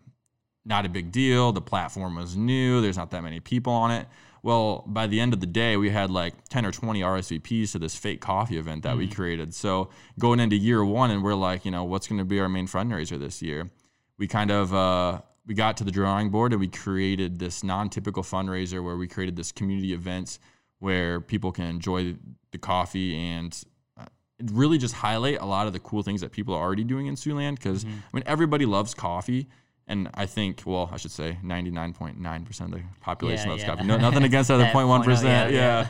[0.65, 1.51] Not a big deal.
[1.51, 2.81] The platform was new.
[2.81, 4.07] There's not that many people on it.
[4.43, 7.79] Well, by the end of the day, we had like 10 or 20 RSVPs to
[7.79, 9.53] this fake coffee event that we created.
[9.53, 12.49] So going into year one, and we're like, you know, what's going to be our
[12.49, 13.69] main fundraiser this year?
[14.17, 18.23] We kind of uh, we got to the drawing board and we created this non-typical
[18.23, 20.39] fundraiser where we created this community events
[20.79, 22.15] where people can enjoy
[22.51, 23.63] the coffee and
[23.97, 24.05] uh,
[24.51, 27.15] really just highlight a lot of the cool things that people are already doing in
[27.15, 27.55] Siouxland.
[27.55, 29.47] Because I mean everybody loves coffee
[29.87, 33.69] and I think well I should say 99.9% of the population Yeah, loves yeah.
[33.69, 33.83] coffee.
[33.85, 35.87] No, nothing against the other That 0.1% 0.1, yeah, yeah,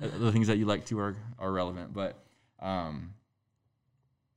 [0.18, 1.92] the things that you like too are, are relevant.
[1.92, 2.18] But
[2.60, 3.14] um,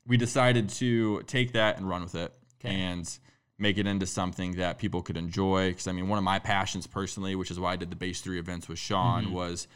[0.06, 2.34] we decided to take that and run with it.
[2.64, 2.76] Okay.
[2.76, 3.20] and
[3.60, 6.88] make it into something that people could enjoy because I mean one of my passions
[6.88, 9.34] personally which is why I did the base 3 events with Sean Mm-hmm.
[9.34, 9.68] was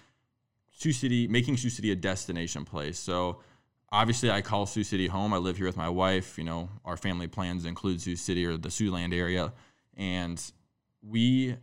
[0.74, 2.98] Sioux City, making Sioux City a destination place.
[3.00, 3.40] So
[3.92, 5.34] obviously, I call Sioux City home.
[5.34, 6.38] I live here with my wife.
[6.38, 9.54] You know, our family plans include Sioux City or the Siouxland area,
[9.96, 10.44] and
[11.02, 11.56] we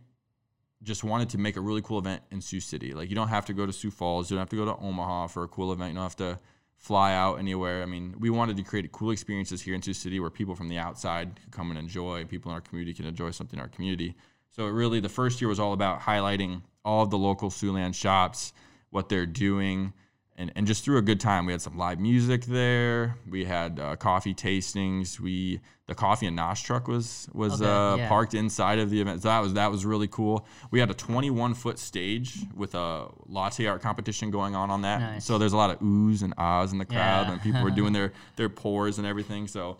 [0.81, 2.93] just wanted to make a really cool event in Sioux City.
[2.93, 4.77] Like you don't have to go to Sioux Falls, you don't have to go to
[4.77, 5.89] Omaha for a cool event.
[5.89, 6.39] You don't have to
[6.81, 7.83] fly out anywhere.
[7.83, 10.67] I mean, we wanted to create cool experiences here in Sioux City where people from
[10.67, 12.25] the outside could come and enjoy.
[12.25, 14.15] People in our community can enjoy something in our community.
[14.49, 17.93] So it really, the first year was all about highlighting all of the local Siouxland
[17.93, 18.51] shops,
[18.89, 19.93] what they're doing,
[20.37, 21.45] and, and just through a good time.
[21.45, 23.17] We had some live music there.
[23.29, 25.19] We had uh, coffee tastings.
[25.19, 28.07] We the coffee and nosh truck was was Okay, uh, yeah.
[28.07, 29.21] parked inside of the event.
[29.21, 30.45] So that was that was really cool.
[30.71, 34.99] We had a 21 foot stage with a latte art competition going on on that.
[35.01, 35.25] Nice.
[35.25, 37.33] So there's a lot of oohs and ahs in the crowd, Yeah.
[37.33, 39.47] and people were doing their their pours and everything.
[39.47, 39.77] So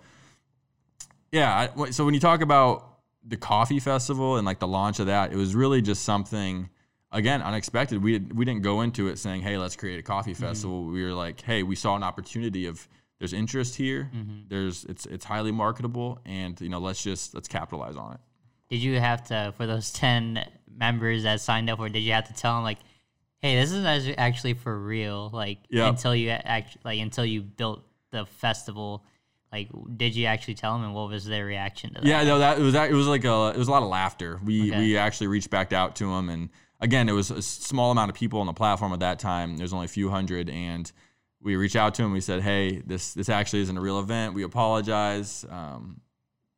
[1.31, 5.05] yeah, I, so when you talk about the coffee festival and like the launch of
[5.05, 6.69] that, it was really just something
[7.11, 8.01] again unexpected.
[8.01, 10.43] We we didn't go into it saying, "Hey, let's create a coffee mm-hmm.
[10.43, 12.87] festival." We were like, "Hey, we saw an opportunity of
[13.19, 14.09] there's interest here.
[14.15, 14.47] Mm-hmm.
[14.47, 18.19] There's it's it's highly marketable, and you know, let's just let's capitalize on it."
[18.69, 21.87] Did you have to for those ten members that signed up for?
[21.87, 22.79] it, Did you have to tell them like,
[23.39, 25.29] "Hey, this is actually for real"?
[25.33, 25.89] Like Yeah.
[25.89, 29.05] until you act like until you built the festival.
[29.51, 32.07] Like, did you actually tell them, and what was their reaction to that?
[32.07, 33.89] Yeah, no, that it was that it was like a it was a lot of
[33.89, 34.39] laughter.
[34.43, 34.79] We Okay.
[34.79, 36.49] we actually reached back out to them and
[36.81, 39.57] again, it was a small amount of people on the platform at that time.
[39.57, 40.91] There's only a few hundred, and
[41.41, 42.11] we reached out to him.
[42.11, 44.33] We said, "Hey, this this actually isn't a real event.
[44.33, 46.01] We apologize." Um,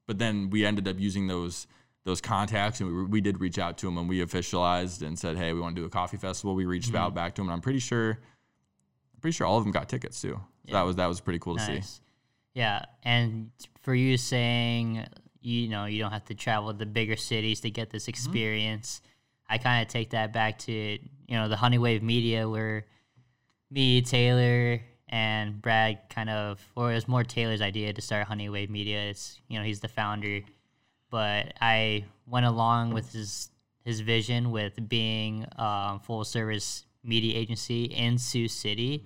[0.08, 1.68] but then we ended up using those
[2.06, 5.38] those contacts, and we, we did reach out to him, and we officialized and said,
[5.38, 7.54] "Hey, we want to do a coffee festival." We reached out back to him, and
[7.54, 10.40] I'm pretty sure, I'm pretty sure all of them got tickets too.
[10.68, 11.82] So that was that was pretty cool to see.
[12.54, 15.06] Yeah, and for you saying
[15.42, 17.96] you know you don't have to travel to the bigger cities to get Mm-hmm.
[17.96, 19.02] this experience,
[19.50, 22.86] I kind of take that back to you know the Honeywave Media where
[23.72, 28.70] me, Taylor, and Brad kind of, or it was more Taylor's idea to start Honeywave
[28.70, 29.00] Media.
[29.10, 30.42] It's you know he's the founder,
[31.10, 33.50] but I went along with his
[33.84, 39.04] his vision with being a full service media agency in Sioux City,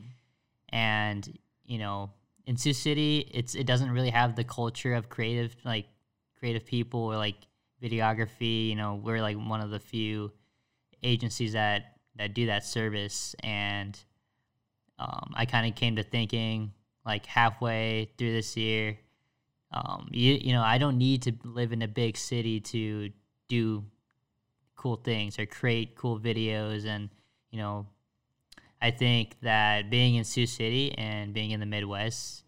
[0.69, 2.11] and you know
[2.45, 5.87] in Sioux City it's it doesn't really have the culture of creative like
[6.39, 7.46] creative people or like
[7.81, 8.69] videography.
[8.69, 10.31] You know we're like one of the few
[11.03, 13.97] agencies that that do that service and
[14.99, 16.71] um, I kind of came to thinking
[17.05, 18.97] like halfway through this year,
[19.71, 23.11] um, you you know I don't need to live in a big city to
[23.47, 23.83] do
[24.75, 27.09] cool things or create cool videos and
[27.51, 27.87] you know
[28.81, 32.43] I think that being in Sioux City and being in the Midwest,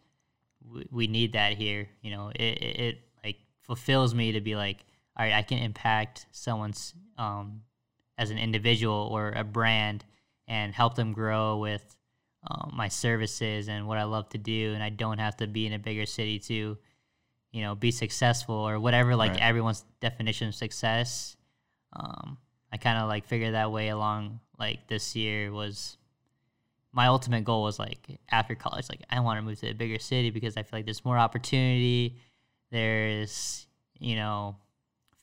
[0.61, 1.89] we, we need that here.
[2.01, 4.85] You know, it, it, it like fulfills me to be like,
[5.19, 7.61] all right, I can impact someone's um,
[8.17, 10.05] as an individual or a brand
[10.47, 11.97] and help them grow with
[12.49, 15.65] um, my services and what I love to do, and I don't have to be
[15.67, 16.77] in a bigger city to,
[17.51, 19.13] you know, be successful or whatever.
[19.13, 19.41] Like Right.
[19.41, 21.35] everyone's definition of success.
[21.91, 22.37] Um,
[22.71, 24.39] I kind of like figured that way along.
[24.57, 25.97] Like this year was
[26.93, 27.99] my ultimate goal was like
[28.31, 30.85] after college, like I want to move to a bigger city because I feel like
[30.85, 32.15] there's more opportunity.
[32.71, 33.67] There's
[33.99, 34.55] you know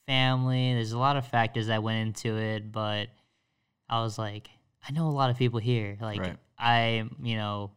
[0.07, 0.75] family.
[0.75, 3.09] There's a lot of factors that went into it, but
[3.89, 4.49] I was like,
[4.87, 5.97] I know a lot of people here.
[6.01, 6.37] Like Right.
[6.59, 7.73] I, you know,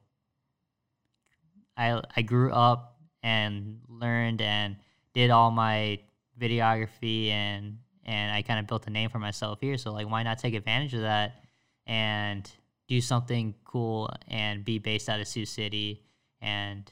[1.75, 4.77] I I grew up and learned and
[5.13, 5.99] did all my
[6.39, 9.77] videography and and I kind of built a name for myself here.
[9.77, 11.43] So like, why not take advantage of that
[11.85, 12.49] and
[12.87, 16.03] do something cool and be based out of Sioux City
[16.41, 16.91] and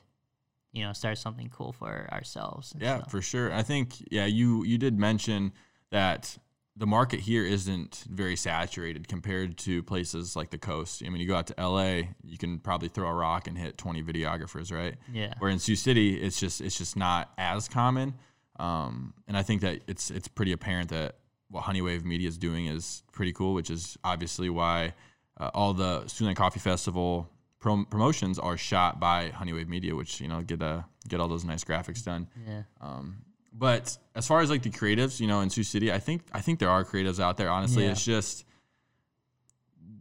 [0.78, 2.74] you know start something cool for ourselves.
[2.80, 3.12] Yeah, stuff.
[3.12, 3.52] for sure.
[3.52, 5.54] I think yeah, you you did mention
[5.90, 6.38] that
[6.76, 11.02] the market here isn't very saturated compared to places like the coast.
[11.04, 13.80] I mean, you go out to LA, you can probably throw a rock and hit
[13.80, 14.96] 20 videographers, right?
[15.12, 15.34] yeah.
[15.40, 18.14] Where in Sioux City, it's just it's just not as common.
[18.60, 21.16] Um, and I think that it's it's pretty apparent that
[21.50, 24.94] what Honeywave Media is doing is pretty cool, which is obviously why
[25.40, 27.28] uh, all the Siouxland Coffee Festival
[27.60, 31.46] prom- promotions are shot by Honeywave Media, which you know get uh, get all those
[31.46, 32.28] nice graphics done.
[32.48, 32.64] Yeah.
[32.82, 33.18] Um,
[33.54, 36.42] but as far as like the creatives, you know, in Sioux City, I think I
[36.42, 37.50] think there are creatives out there.
[37.50, 37.92] Honestly, Yeah.
[37.92, 38.46] it's just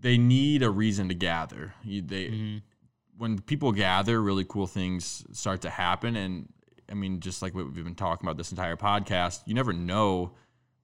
[0.00, 1.74] they need a reason to gather.
[1.82, 2.62] You, they Mhm.
[3.16, 6.16] when people gather, really cool things start to happen.
[6.16, 6.52] And
[6.90, 10.32] I mean, just like what we've been talking about this entire podcast, you never know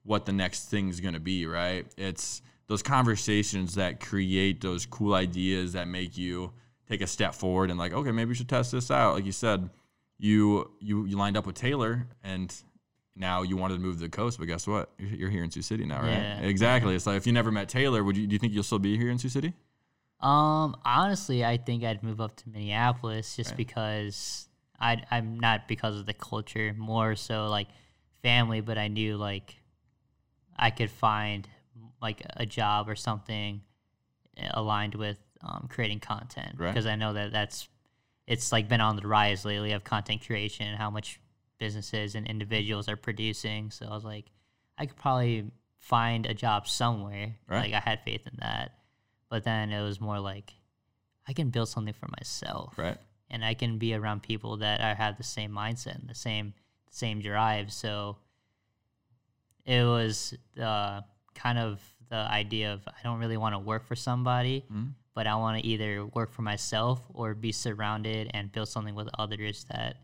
[0.03, 1.87] what the next thing's going to be, right?
[1.97, 6.53] It's those conversations that create those cool ideas that make you
[6.89, 9.15] take a step forward and like, okay, maybe we should test this out.
[9.15, 9.71] Like you said,
[10.19, 12.55] you you you lined up with Taylor and
[13.15, 14.91] now you wanted to move to the coast, but guess what?
[14.99, 16.11] You're, you're here in Sioux City now, right?
[16.11, 16.41] Yeah.
[16.41, 16.95] Exactly.
[16.95, 18.97] It's like if you never met Taylor, would you do you think you'll still be
[18.97, 19.53] here in Sioux City?
[20.21, 23.57] Um, honestly, I think I'd move up to Minneapolis just Right.
[23.57, 27.69] because I I'm not because of the culture, more so like
[28.23, 28.61] family.
[28.61, 29.57] But I knew like
[30.57, 31.49] I could find
[32.01, 33.63] like a job or something
[34.53, 36.73] aligned with um, creating content Right.
[36.73, 37.69] because I know that that's
[38.27, 41.19] it's like been on the rise lately of content creation and how much
[41.59, 43.71] businesses and individuals are producing.
[43.71, 44.27] So I was like,
[44.79, 47.35] I could probably find a job somewhere.
[47.49, 47.73] Right.
[47.73, 48.75] Like I had faith in that.
[49.29, 50.53] But then it was more like
[51.27, 52.75] I can build something for myself.
[52.79, 52.97] Right.
[53.31, 56.55] And I can be around people that I have the same mindset and the same
[56.91, 57.73] same drive.
[57.73, 58.19] So
[59.65, 61.01] it was uh,
[61.35, 64.93] kind of the idea of I don't really want to work for somebody, Mhm.
[65.15, 69.09] But I want to either work for myself or be surrounded and build something with
[69.19, 69.97] others that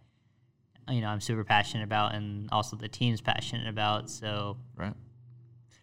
[0.89, 4.11] you know I'm super passionate about and also the team's passionate about.
[4.11, 4.95] So Right.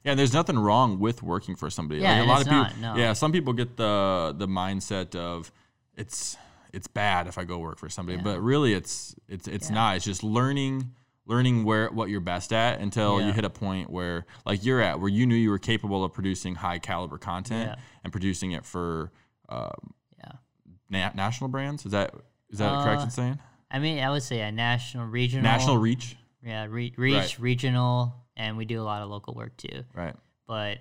[0.04, 2.02] Yeah, and there's nothing wrong with working for somebody.
[2.02, 2.82] Yeah, like a lot it's of people.
[2.82, 3.02] not, no.
[3.02, 5.52] Yeah, some people get the the mindset of
[5.96, 6.38] it's
[6.74, 8.24] it's bad if I go work for somebody, Yeah.
[8.24, 9.76] but really it's it's it's Yeah.
[9.76, 9.96] not.
[9.96, 10.92] It's just learning
[11.28, 15.00] learning where what you're best at until you hit a point where like you're at
[15.00, 17.84] where you knew you were capable of producing high caliber content Yeah.
[18.04, 19.12] and producing it for
[19.50, 20.32] um, yeah.
[20.90, 21.86] na- national brands.
[21.86, 22.14] Is that
[22.50, 23.40] is that correct Uh, in saying
[23.72, 26.16] I mean, I would say a national, regional, national reach?
[26.44, 27.40] yeah, re- reach, Right.
[27.40, 29.84] regional, and we do a lot of local work too.
[29.94, 30.16] Right.
[30.48, 30.78] But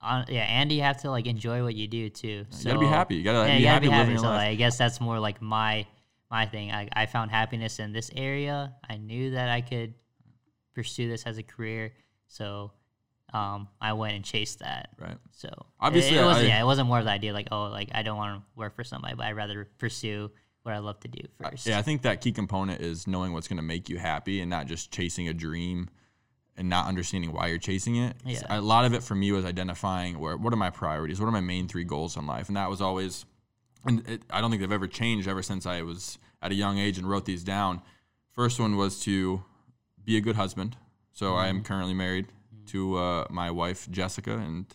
[0.00, 2.46] on, yeah, and you have to like enjoy what you do too.
[2.50, 3.14] So, you gotta be happy.
[3.16, 3.98] You gotta yeah, be you gotta happy be happy.
[4.02, 4.36] living your So life.
[4.38, 5.86] like, I guess that's more like my
[6.34, 6.72] my thing.
[6.72, 8.74] I, I found happiness in this area.
[8.90, 9.94] I knew that I could
[10.74, 11.92] pursue this as a career,
[12.26, 12.72] so
[13.32, 14.88] um, I went and chased that.
[14.98, 15.16] right.
[15.30, 15.48] So
[15.80, 16.46] Obviously, it, it wasn't.
[16.46, 18.42] I- yeah, it wasn't more of the idea like, oh, like I don't want to
[18.56, 20.28] work for somebody, but I'd rather pursue
[20.64, 21.66] what I love to do first.
[21.66, 24.50] Yeah, I think that key component is knowing what's going to make you happy and
[24.50, 25.88] not just chasing a dream
[26.56, 28.16] and not understanding why you're chasing it.
[28.24, 28.40] Yeah.
[28.48, 31.32] A lot of it for me was identifying where what are my priorities, what are
[31.32, 33.24] my main three goals in life, and that was always,
[33.84, 36.78] and it, I don't think they've ever changed ever since I was at a young
[36.78, 37.80] age and wrote these down.
[38.32, 39.42] First one was to
[40.04, 40.76] be a good husband.
[41.12, 42.26] So I am currently married
[42.66, 44.66] to uh, my wife Jessica and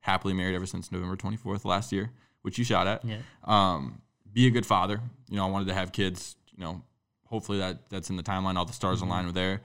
[0.00, 2.10] happily married ever since November 24th last year,
[2.42, 3.18] which you shot at Yeah.
[3.44, 4.00] um,
[4.32, 5.00] be a good father.
[5.30, 6.36] You know, I wanted to have kids.
[6.56, 6.82] You know,
[7.26, 8.56] hopefully that that's in the timeline.
[8.56, 9.60] All the stars align with there,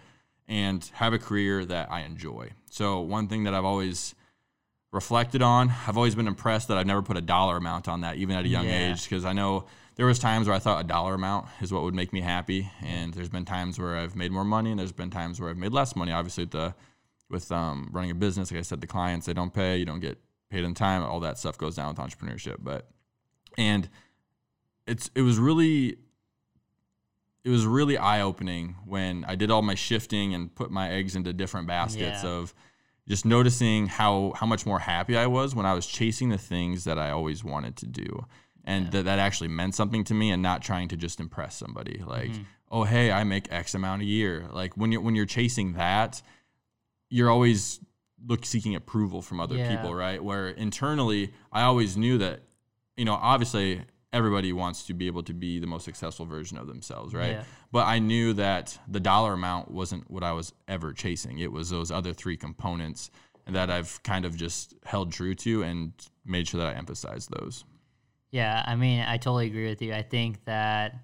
[0.47, 2.51] and have a career that I enjoy.
[2.69, 4.13] So one thing that I've always
[4.91, 8.17] reflected on, I've always been impressed that I've never put a dollar amount on that,
[8.17, 8.91] even at a young Yeah.
[8.91, 9.65] age, because I know
[9.99, 12.71] there was times where I thought a dollar amount is what would make me happy,
[12.81, 15.57] and there's been times where I've made more money, and there's been times where I've
[15.57, 16.13] made less money.
[16.13, 16.73] Obviously, the
[17.29, 19.99] with um, running a business, like I said, the clients they don't pay, you don't
[19.99, 20.17] get
[20.49, 22.59] paid in time, all that stuff goes down with entrepreneurship.
[22.59, 22.87] But
[23.57, 23.89] and
[24.87, 25.97] it's it was really
[27.43, 31.17] it was really eye opening when I did all my shifting and put my eggs
[31.17, 32.29] into different baskets Yeah.
[32.29, 32.53] of
[33.05, 36.85] just noticing how how much more happy I was when I was chasing the things
[36.85, 38.25] that I always wanted to do.
[38.69, 42.01] And that that actually meant something to me and not trying to just impress somebody
[42.05, 42.43] like mm-hmm.
[42.71, 44.45] oh hey i make x amount a year.
[44.51, 46.21] Like when you're when you're chasing that
[47.09, 47.79] you're always
[48.27, 49.75] look seeking approval from other Yeah.
[49.75, 50.23] people right?
[50.23, 52.41] Where internally i always knew that
[52.95, 53.81] you know obviously
[54.13, 57.31] everybody wants to be able to be the most successful version of themselves right?
[57.31, 57.43] Yeah.
[57.71, 61.39] but i knew that the dollar amount wasn't what i was ever chasing.
[61.39, 63.09] It was those other three components
[63.47, 65.93] that i've kind of just held true to and
[66.23, 67.65] made sure that i emphasized those
[68.31, 69.93] Yeah, I mean, I totally agree with you.
[69.93, 70.95] I think that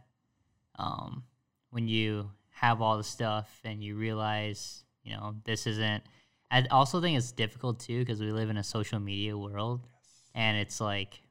[0.78, 1.24] um,
[1.72, 6.04] when you have all the stuff and you realize, you know, this isn't.
[6.52, 9.88] I also think it's difficult too because we live in a social media world,
[10.34, 11.22] and it's like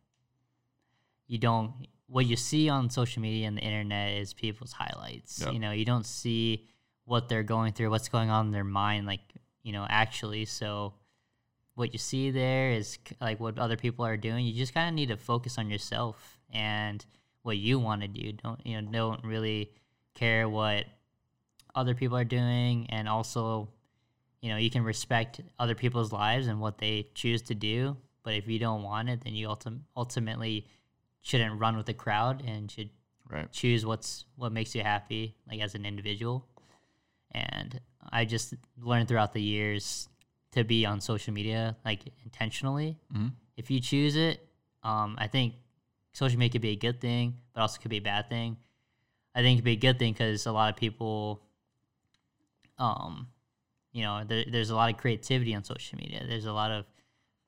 [1.26, 1.72] you don't.
[2.06, 5.40] What you see on social media and the internet is people's highlights.
[5.40, 5.54] Yep.
[5.54, 6.68] You know, you don't see
[7.04, 9.20] what they're going through, what's going on in their mind, like
[9.62, 10.44] you know, actually.
[10.44, 10.94] So
[11.74, 14.46] what you see there is like what other people are doing.
[14.46, 17.04] You just kind of need to focus on yourself and
[17.42, 18.32] what you want to do.
[18.32, 18.90] Don't you know?
[18.90, 19.70] Don't really
[20.14, 20.84] care what
[21.74, 23.68] other people are doing, and also,
[24.40, 27.96] you know, you can respect other people's lives and what they choose to do.
[28.22, 30.66] But if you don't want it, then you ultim- ultimately
[31.20, 32.90] shouldn't run with the crowd and should
[33.30, 36.46] right choose what's what makes you happy, like as an individual.
[37.32, 40.08] And I just learned throughout the years
[40.54, 42.98] to be on social media like intentionally.
[43.14, 43.32] Mhm.
[43.56, 44.48] If you choose it,
[44.82, 45.54] um, I think
[46.12, 48.56] social media could be a good thing, but also could be a bad thing.
[49.34, 51.42] I think it could be a good thing because a lot of people,
[52.78, 53.28] um,
[53.92, 56.24] you know, there, there's a lot of creativity on social media.
[56.26, 56.86] There's a lot of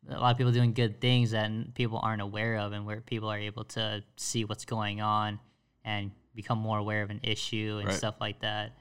[0.08, 3.28] a lot of people doing good things that people aren't aware of, and where people
[3.28, 5.40] are able to see what's going on
[5.84, 7.96] and become more aware of an issue and Right.
[7.96, 8.76] stuff like that.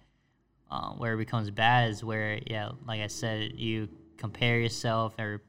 [0.69, 3.87] Um, where it becomes bad is where, yeah, like I said, you
[4.17, 5.41] compare yourself, or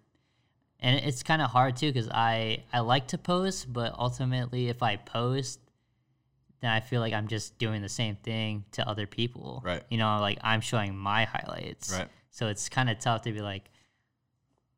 [0.81, 4.83] and it's kind of hard too because I I like to post, but ultimately, if
[4.83, 5.61] I post,
[6.61, 9.63] then I feel like I'm just doing the same thing to other people.
[9.65, 9.83] Right.
[9.89, 11.93] You know, like I'm showing my highlights.
[11.93, 12.09] Right.
[12.31, 13.71] So it's kind of tough to be like,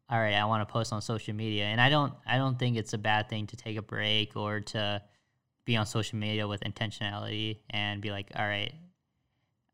[0.08, 2.76] all right, I want to post on social media, and I don't I don't think
[2.76, 5.02] it's a bad thing to take a break or to
[5.64, 8.72] be on social media with intentionality and be like, all right,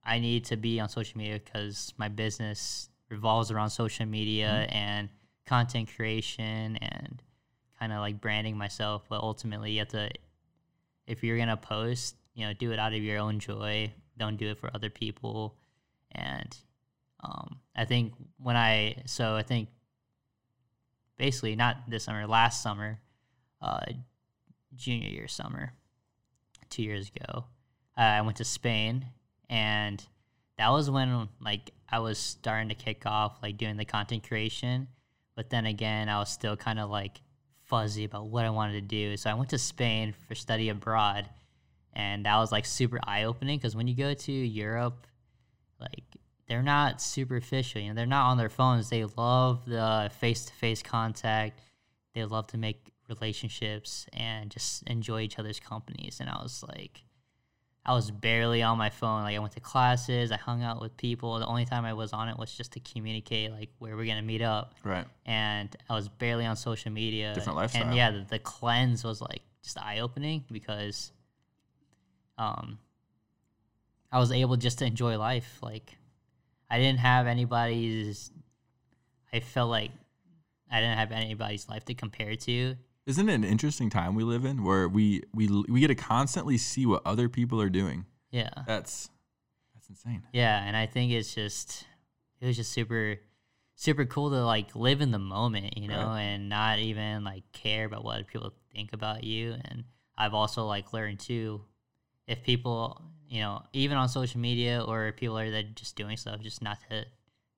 [0.03, 5.09] I need to be on social media because my business revolves around social media and
[5.47, 7.23] content creation and
[7.79, 9.05] kind of like branding myself.
[9.09, 10.11] But ultimately, you have to,
[11.07, 13.93] if you're gonna post, you know, do it out of your own joy.
[14.19, 15.57] Don't do it for other people.
[16.12, 16.57] And
[17.23, 19.69] um, I think when I so I think
[21.17, 22.99] basically not this summer, last summer,
[23.61, 23.87] uh,
[24.75, 25.73] junior year summer,
[26.71, 27.45] two years ago,
[27.97, 29.07] uh, I went to Spain,
[29.49, 30.05] and
[30.59, 34.88] that was when like I was starting to kick off like doing the content creation,
[35.36, 37.20] but then again I was still kind of like
[37.62, 39.16] fuzzy about what I wanted to do.
[39.16, 41.28] So I went to Spain for study abroad,
[41.92, 45.07] and that was like super eye opening because when you go to Europe,
[45.80, 46.03] like
[46.49, 48.90] they're not superficial, you know, they're not on their phones.
[48.90, 51.61] They love the face to face contact.
[52.12, 56.18] They love to make relationships and just enjoy each other's companies.
[56.18, 57.05] And I was like,
[57.87, 59.22] I was barely on my phone.
[59.22, 61.39] Like I went to classes, I hung out with people.
[61.39, 64.22] The only time I was on it was just to communicate like where we're gonna
[64.22, 64.74] meet up.
[64.85, 67.35] right And I was barely on social media.
[67.35, 67.85] Different lifestyle.
[67.85, 71.12] And yeah, the, the cleanse was like just eye opening because
[72.39, 72.78] um
[74.11, 75.59] I was able just to enjoy life.
[75.61, 75.95] Like
[76.70, 78.30] I didn't have anybody's
[79.32, 79.91] I felt like
[80.70, 82.76] I didn't have anybody's life to compare to.
[83.07, 86.57] Isn't it an interesting time we live in where we we we get to constantly
[86.57, 88.07] see what other people are doing?
[88.31, 88.51] Yeah.
[88.67, 89.11] That's
[89.75, 90.23] that's insane.
[90.33, 91.85] Yeah, and I think it's just
[92.41, 93.17] it was just super
[93.75, 96.23] super cool to like live in the moment, you know, Right.
[96.23, 99.57] and not even like care about what people think about you.
[99.65, 99.85] And
[100.17, 101.63] I've also like learned too
[102.27, 106.41] if people, you know, even on social media or people are that just doing stuff,
[106.41, 107.05] just not to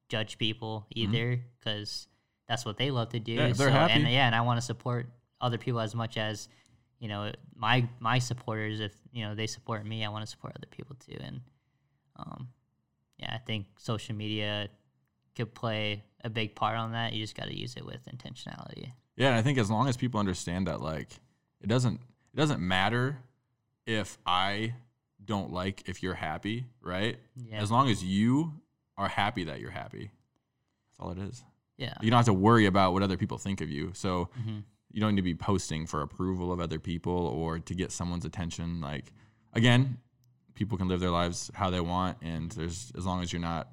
[0.08, 2.08] judge people either because
[2.48, 3.32] that's what they love to do.
[3.36, 3.48] Mm-hmm.
[3.48, 3.92] Yeah, they're so, happy.
[3.92, 5.08] And yeah, and I want to support
[5.40, 6.48] other people as much as
[6.98, 8.80] you know my my supporters.
[8.80, 11.16] If you know they support me, I want to support other people too.
[11.20, 11.40] And
[12.16, 12.48] um,
[13.18, 14.68] yeah, I think social media
[15.34, 17.12] could play a big part on that.
[17.12, 18.92] You just got to use it with intentionality.
[19.16, 21.08] Yeah, and I think as long as people understand that, like,
[21.60, 22.00] it doesn't
[22.32, 23.18] it doesn't matter
[23.86, 24.74] if I
[25.24, 27.16] don't like if you're happy, right?
[27.36, 27.60] Yeah.
[27.60, 28.52] As long as you
[28.96, 30.10] are happy that you're happy,
[30.90, 31.44] that's all it is.
[31.76, 31.94] Yeah.
[32.00, 33.90] You don't have to worry about what other people think of you.
[33.94, 34.62] So Mhm.
[34.92, 38.24] You don't need to be posting for approval of other people or to get someone's
[38.24, 38.80] attention.
[38.80, 39.12] Like,
[39.52, 39.98] again,
[40.54, 43.68] people can live their lives how they want, and there's as long as you're not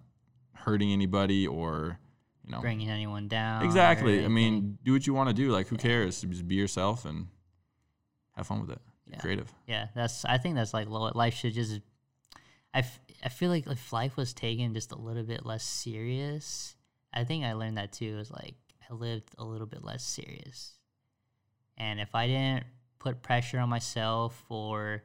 [0.53, 1.99] hurting anybody or
[2.45, 3.63] you know Bringing anyone down.
[3.63, 4.23] Exactly.
[4.25, 5.51] I mean, do what you want to do.
[5.51, 6.21] Like, who cares?
[6.21, 7.27] Just be yourself and
[8.35, 8.81] have fun with it.
[9.09, 9.17] Yeah.
[9.19, 9.53] Creative.
[9.67, 10.25] Yeah, that's.
[10.25, 11.79] I think that's like life should just.
[12.73, 16.75] I, f- I feel like if life was taken just a little bit less serious,
[17.13, 18.17] I think I learned that too.
[18.17, 18.55] Is like
[18.89, 20.73] I lived a little bit less serious,
[21.77, 22.65] and if I didn't
[22.99, 25.03] put pressure on myself or,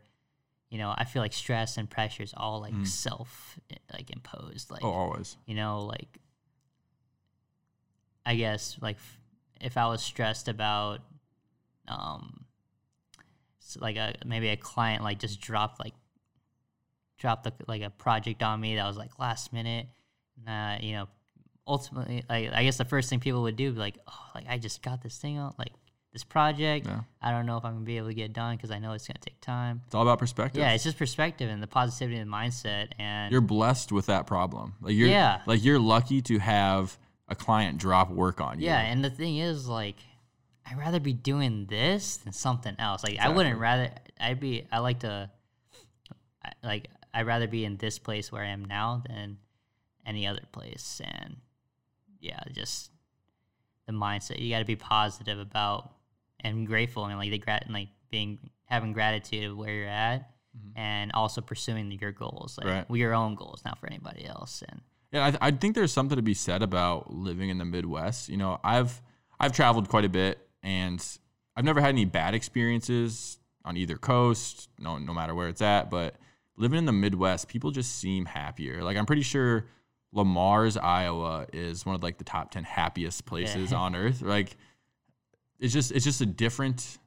[0.70, 3.58] you know, I feel like stress and pressure is all like self
[3.92, 4.70] like imposed.
[4.70, 5.36] Like Oh, always.
[5.46, 6.18] you know, like
[8.26, 9.18] I guess like f-
[9.60, 11.00] if I was stressed about
[11.88, 12.44] um
[13.80, 15.94] like a maybe a client like just dropped like
[17.18, 19.86] dropped the, like a project on me that was like last minute
[20.46, 21.08] uh, you know
[21.66, 24.44] ultimately like I guess the first thing people would do would be like oh like
[24.48, 25.72] I just got this thing on like
[26.12, 27.00] this project Yeah.
[27.20, 28.92] I don't know if I'm gonna be able to get it done because I know
[28.92, 30.60] it's gonna take time It's all about perspective.
[30.60, 34.74] yeah it's just perspective and the positivity and mindset and you're blessed with that problem.
[34.80, 35.42] Like you're Yeah.
[35.46, 36.96] like you're lucky to have
[37.28, 38.66] a client drop work on you.
[38.66, 39.96] Yeah, and the thing is, like,
[40.64, 43.04] I'd rather be doing this than something else.
[43.04, 43.90] Like, I wouldn't rather.
[44.18, 44.66] I'd be.
[44.72, 45.30] I like to.
[46.62, 49.36] Like, I'd rather be in this place where I am now than
[50.06, 51.02] any other place.
[51.04, 51.36] And
[52.18, 52.90] yeah, just
[53.86, 54.38] the mindset.
[54.38, 55.92] You got to be positive about
[56.40, 60.30] and grateful and like the grat and like being having gratitude of where you're at.
[60.56, 60.78] Mm-hmm.
[60.78, 62.98] And also pursuing your goals, like Right.
[62.98, 64.62] your own goals, not for anybody else.
[64.68, 64.80] And
[65.12, 68.28] Yeah, I, th- I think there's something to be said about living in the Midwest.
[68.28, 69.00] You know, I've
[69.38, 71.04] I've traveled quite a bit, and
[71.54, 74.68] I've never had any bad experiences on either coast.
[74.78, 75.90] No, no matter where it's at.
[75.90, 76.16] But
[76.56, 78.82] living in the Midwest, people just seem happier.
[78.82, 79.66] Like I'm pretty sure
[80.12, 84.22] Le Mars, Iowa, is one of like the top ten happiest places on earth.
[84.22, 84.56] Like
[85.58, 86.98] it's just it's just a different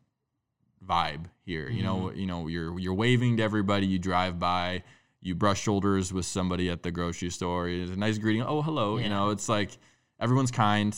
[0.86, 1.70] vibe here.
[1.70, 4.84] You know, you know, you're you're waving to everybody you drive by.
[5.24, 7.70] You brush shoulders with somebody at the grocery store.
[7.70, 8.42] It's a nice greeting.
[8.42, 8.98] Oh, hello.
[8.98, 9.78] You know, it's like
[10.20, 10.98] everyone's kind,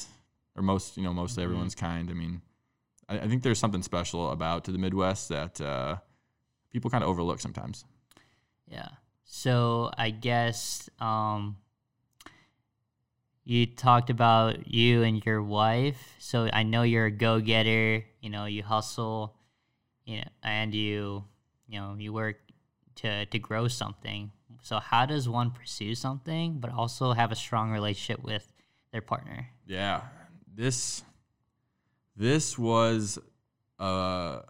[0.56, 2.10] or most, you know, mostly everyone's kind.
[2.10, 2.42] I mean,
[3.10, 5.98] I, I think there's something special about to the Midwest that uh,
[6.72, 7.84] people kind of overlook sometimes.
[8.66, 8.88] Yeah.
[9.26, 11.58] So I guess um,
[13.44, 16.16] you talked about you and your wife.
[16.20, 18.06] So I know you're a go-getter.
[18.22, 19.36] You know, you hustle.
[20.06, 21.24] You know, and you,
[21.68, 22.38] you know, you work
[22.96, 24.32] to to grow something.
[24.62, 28.52] So how does one pursue something but also have a strong relationship with
[28.92, 29.48] their partner?
[29.66, 30.02] Yeah,
[30.54, 31.04] this
[32.16, 33.20] this was
[33.80, 34.42] a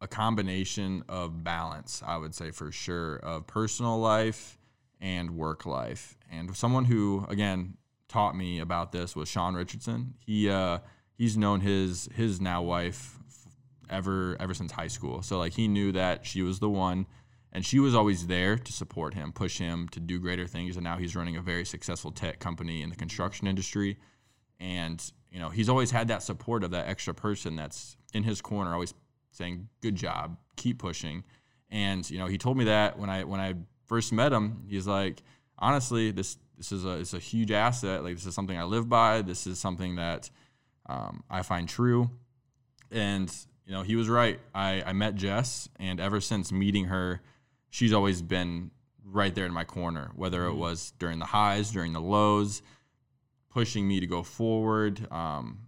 [0.00, 4.58] a combination of balance, I would say for sure, of personal life
[5.00, 6.16] and work life.
[6.30, 7.76] And someone who again
[8.08, 10.14] taught me about this was Sean Richardson.
[10.24, 10.78] He uh,
[11.16, 13.18] he's known his his now wife
[13.88, 15.22] ever ever since high school.
[15.22, 17.06] So like he knew that she was the one
[17.52, 20.84] and she was always there to support him, push him to do greater things and
[20.84, 23.96] now he's running a very successful tech company in the construction industry
[24.60, 28.40] and you know he's always had that support of that extra person that's in his
[28.40, 28.94] corner always
[29.30, 31.24] saying good job keep pushing
[31.70, 33.54] and you know he told me that when i when i
[33.86, 35.22] first met him he's like
[35.58, 38.02] honestly this this is a it's a huge asset.
[38.04, 39.22] Like this is something i live by.
[39.22, 40.30] This is something that
[40.86, 42.10] um, i find true.
[42.90, 43.32] And
[43.66, 44.38] you know he was right.
[44.54, 47.20] I, I met jess and ever since meeting her
[47.70, 48.70] she's always been
[49.04, 52.62] right there in my corner whether it was during the highs during the lows
[53.50, 55.58] pushing me to go forward, um,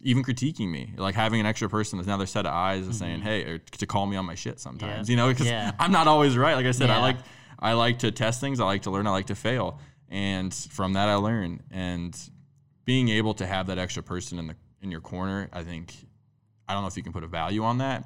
[0.00, 3.20] even critiquing me, like having an extra person with another set of eyes and saying,
[3.20, 5.12] "Hey," or to call me on my shit sometimes, Yeah.
[5.12, 5.72] you know, because Yeah.
[5.78, 6.54] I'm not always right.
[6.54, 7.16] Like I said, I like
[7.58, 9.78] I like to test things, I like to learn, I like to fail,
[10.14, 11.60] and from that I learn.
[11.72, 12.16] And
[12.84, 15.92] being able to have that extra person in the in your corner, I think
[16.68, 18.04] I don't know if you can put a value on that.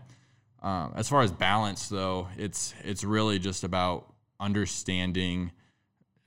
[0.62, 5.52] Um, as far as balance, though, it's it's really just about understanding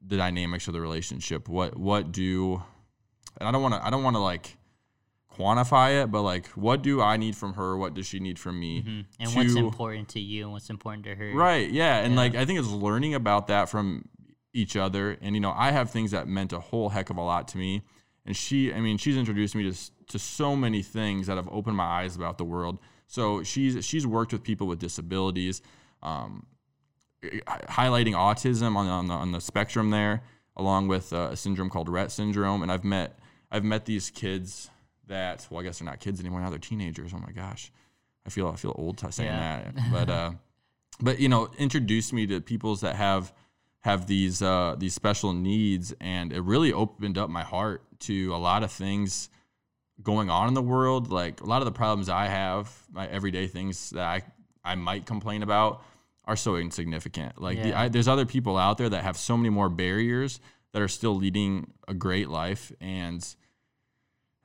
[0.05, 1.49] the dynamics of the relationship.
[1.49, 2.61] What what do
[3.39, 4.57] and I don't want to I don't want to like
[5.35, 7.75] quantify it, but like what do I need from her?
[7.75, 8.81] What does she need from me?
[8.81, 9.01] Mm-hmm.
[9.19, 11.33] And what's to- important to you and what's important to her?
[11.33, 11.71] Right.
[11.71, 11.97] Yeah.
[11.97, 14.07] And like I think it's learning about that from
[14.53, 15.17] each other.
[15.21, 17.57] And you know, I have things that meant a whole heck of a lot to
[17.57, 17.81] me.
[18.25, 19.77] And she, I mean, she's introduced me to
[20.07, 22.77] to so many things that have opened my eyes about the world.
[23.07, 25.61] So she's she's worked with people with disabilities,
[26.03, 26.45] um,
[27.23, 30.21] highlighting autism on on the, on the spectrum there,
[30.55, 32.61] along with uh, a syndrome called Rett syndrome.
[32.63, 33.19] And I've met
[33.51, 34.69] I've met these kids
[35.07, 37.13] that well, I guess they're not kids anymore now; they're teenagers.
[37.13, 37.71] Oh my gosh,
[38.25, 39.71] I feel I feel old saying Yeah.
[39.71, 39.91] that.
[39.91, 40.31] But uh,
[41.01, 43.33] but you know, introduced me to peoples that have
[43.81, 48.37] have these uh, these special needs, and it really opened up my heart to a
[48.37, 49.29] lot of things
[50.01, 51.11] going on in the world.
[51.11, 54.23] Like a lot of the problems I have, my everyday things that I
[54.63, 55.83] I might complain about,
[56.25, 57.41] are so insignificant.
[57.41, 60.39] Like the, I, there's other people out there that have so many more barriers
[60.73, 63.35] that are still leading a great life, and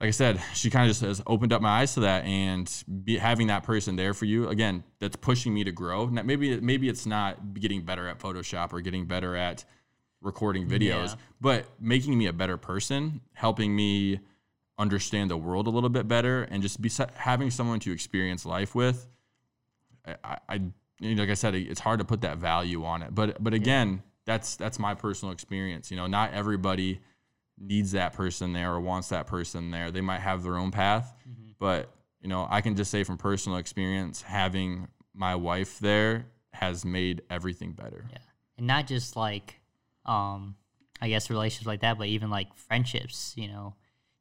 [0.01, 2.71] like I said, she kind of just has opened up my eyes to that, and
[3.05, 6.07] be, having that person there for you again, that's pushing me to grow.
[6.07, 9.65] Now, maybe maybe it's not getting better at Photoshop or getting better at
[10.21, 11.15] recording videos, Yeah.
[11.41, 14.21] but making me a better person, helping me
[14.79, 18.75] understand the world a little bit better, and just be having someone to experience life
[18.75, 19.09] with.
[20.23, 20.61] I, I
[21.01, 24.57] like I said, it's hard to put that value on it, but but again, that's
[24.57, 25.91] that's my personal experience.
[25.91, 27.01] You know, not everybody
[27.59, 29.91] needs that person there or wants that person there.
[29.91, 31.51] They might have their own path, Mm-hmm.
[31.59, 31.91] but
[32.21, 37.23] you know, I can just say from personal experience, having my wife there has made
[37.31, 38.05] everything better.
[38.11, 38.19] Yeah.
[38.59, 39.61] And not just like
[40.05, 40.57] um
[41.01, 43.75] I guess relationships like that, but even like friendships, you know.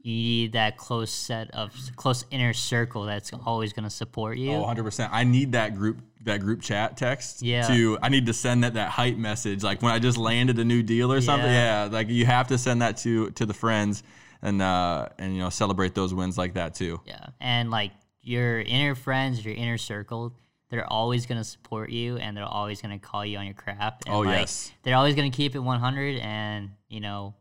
[0.06, 4.51] You need that close set of close inner circle that's always going to support you.
[4.51, 5.10] Oh, 100%.
[5.12, 7.68] I need that group that group chat text Yeah.
[7.68, 10.64] to I need to send that that hype message like when I just landed a
[10.64, 11.49] new deal or something.
[11.51, 11.86] Yeah.
[11.86, 14.03] Yeah, like you have to send that to to the friends
[14.43, 17.01] and uh and you know celebrate those wins like that too.
[17.06, 17.26] Yeah.
[17.39, 17.91] And like
[18.22, 20.36] your inner friends, your inner circle,
[20.70, 23.53] they're always going to support you and they're always going to call you on your
[23.56, 24.03] crap.
[24.06, 24.72] And Oh, like, yes.
[24.84, 27.36] They're always going to keep it 100 and, you know,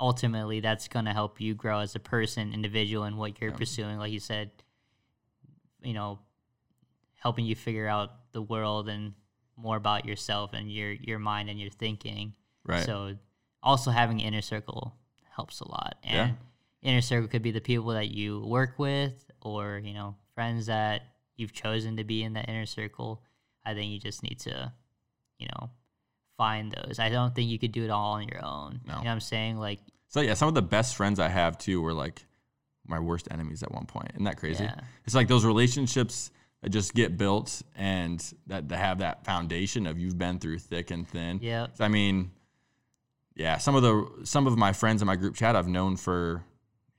[0.00, 3.98] ultimately that's going to help you grow as a person, individual and what you're pursuing
[3.98, 4.50] like you said,
[5.82, 6.18] you know,
[7.16, 9.12] helping you figure out the world and
[9.56, 12.34] more about yourself and your your mind and your thinking.
[12.64, 12.84] Right.
[12.84, 13.16] So
[13.62, 14.94] also having inner circle
[15.34, 15.96] helps a lot.
[16.04, 16.30] Yeah.
[16.82, 21.02] Inner circle could be the people that you work with or, you know, friends that
[21.36, 23.22] you've chosen to be in that inner circle.
[23.64, 24.72] I think you just need to,
[25.38, 25.70] you know,
[26.38, 26.98] find those.
[26.98, 28.80] I don't think you could do it all on your own.
[28.86, 28.94] No.
[28.94, 29.58] You know what I'm saying?
[29.58, 32.24] Like So yeah, some of the best friends I have too were like
[32.86, 34.12] my worst enemies at one point.
[34.14, 34.64] Isn't that crazy?
[34.64, 34.80] Yeah.
[35.04, 36.30] It's like those relationships
[36.62, 40.90] that just get built and that, that have that foundation of you've been through thick
[40.90, 41.40] and thin.
[41.42, 41.66] Yeah.
[41.78, 42.30] I mean,
[43.34, 46.44] yeah, some of the some of my friends in my group chat I've known for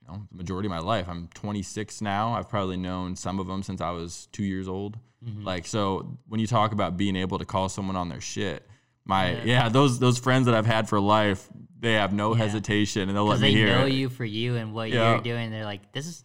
[0.00, 1.06] you know the majority of my life.
[1.08, 2.34] I'm 26 now.
[2.34, 4.98] I've probably known some of them since I was two years old.
[5.24, 5.44] Mm-hmm.
[5.44, 8.66] Like so, when you talk about being able to call someone on their shit,
[9.10, 9.44] my Yeah.
[9.44, 11.48] yeah, those those friends that I've had for life,
[11.78, 12.44] they have no Yeah.
[12.44, 13.92] hesitation and they'll let me they hear know it.
[13.92, 15.10] you for you and what Yeah.
[15.14, 15.50] you're doing.
[15.50, 16.24] They're like, this is,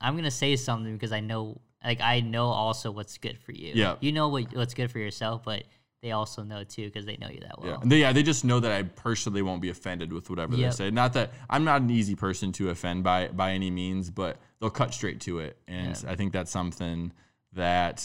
[0.00, 3.72] I'm gonna say something because I know, like, I know also what's good for you.
[3.74, 3.96] Yeah.
[4.00, 5.64] you know what what's good for yourself, but
[6.02, 7.80] they also know too because they know you that Yeah, well.
[7.82, 10.70] and they, yeah, they just know that I personally won't be offended with whatever they
[10.72, 10.90] say.
[10.90, 14.70] Not that I'm not an easy person to offend by by any means, but they'll
[14.82, 16.10] cut straight to it, and Yeah.
[16.12, 17.12] I think that's something
[17.52, 17.96] that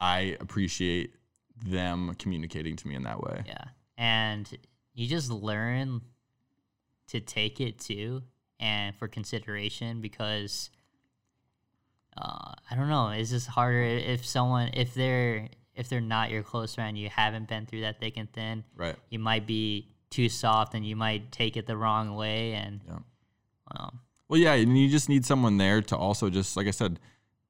[0.00, 1.14] I appreciate
[1.64, 3.42] them communicating to me in that way.
[3.46, 3.64] Yeah.
[3.96, 4.48] And
[4.94, 6.02] you just learn
[7.08, 8.22] to take it too
[8.58, 10.70] and for consideration because
[12.16, 16.42] uh, I don't know, it's just harder if someone if they're if they're not your
[16.42, 18.96] close friend, you haven't been through that thick and thin, Right.
[19.10, 22.98] you might be too soft and you might take it the wrong way and Yeah.
[23.76, 26.98] um, Well, yeah, and you just need someone there to also just like I said,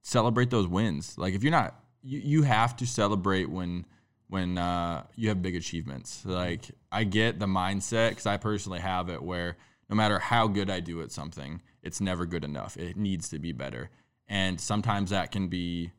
[0.03, 1.17] celebrate those wins.
[1.17, 3.87] Like if you're not, you, you have to celebrate when
[4.29, 6.25] when uh, you have big achievements.
[6.25, 9.57] Like I get the mindset because I personally have it where
[9.89, 12.77] no matter how good I do at something, it's never good enough.
[12.77, 13.91] It needs to be better,
[14.29, 15.93] and sometimes that can be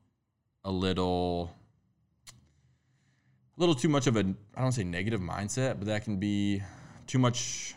[0.64, 1.54] a little.
[2.30, 6.62] A little too much of a I don't say negative mindset, but that can be
[7.08, 7.74] too much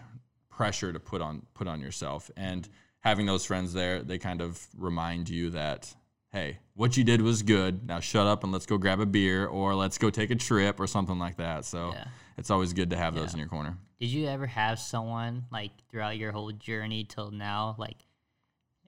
[0.51, 4.61] pressure to put on put on yourself and having those friends there they kind of
[4.77, 5.95] remind you that
[6.33, 9.47] hey what you did was good now shut up and let's go grab a beer
[9.47, 12.05] or let's go take a trip or something like that so Yeah.
[12.39, 15.73] it's always good to have those in your corner Did you ever have someone like
[15.91, 17.99] throughout your whole journey till now, like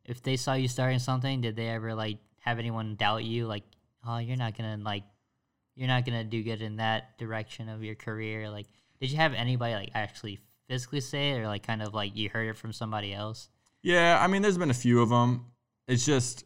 [0.04, 3.62] if they saw you starting something, did they ever like have anyone doubt you, like,
[4.06, 5.04] oh, you're not gonna like,
[5.76, 8.50] you're not gonna do good in that direction of your career?
[8.50, 8.66] Like,
[9.00, 12.30] did you have anybody like actually physically say it, or like kind of like you
[12.30, 13.48] heard it from somebody else?
[13.84, 15.44] yeah i mean there's been a few of them
[15.88, 16.44] it's just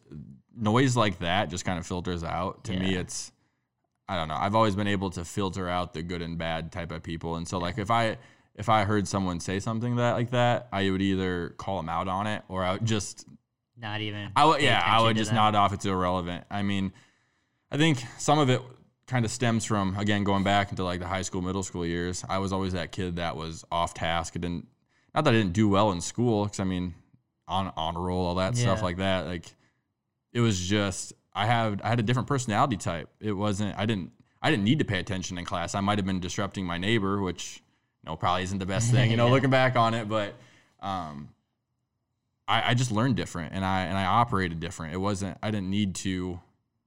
[0.55, 3.31] noise like that just kind of filters out to me it's
[4.09, 6.91] i don't know i've always been able to filter out the good and bad type
[6.91, 8.17] of people and so like if i
[8.55, 12.07] if i heard someone say something that like that i would either call them out
[12.07, 13.25] on it or i would just
[13.79, 14.31] Not even.
[14.35, 15.35] I would, yeah, I would just them?
[15.35, 15.71] nod off.
[15.71, 16.45] It's irrelevant.
[16.49, 16.91] I mean,
[17.71, 18.59] I think some of it
[19.05, 22.25] kind of stems from again going back into like the high school, middle school years.
[22.27, 24.33] I was always that kid that was off task.
[24.35, 24.65] I didn't,
[25.13, 26.95] not that I didn't do well in school, because I mean,
[27.47, 29.25] on honor roll, all that stuff like that.
[29.25, 29.45] Like,
[30.33, 33.09] it was just I had I had a different personality type.
[33.19, 35.73] It wasn't I didn't I didn't need to pay attention in class.
[35.75, 37.61] I might have been disrupting my neighbor, which
[38.03, 39.31] you know probably isn't the best thing, you know, Yeah.
[39.33, 40.07] looking back on it.
[40.09, 40.33] But
[40.81, 41.29] um,
[42.47, 44.93] I, I just learned different and I and I operated different.
[44.93, 46.39] It wasn't I didn't need to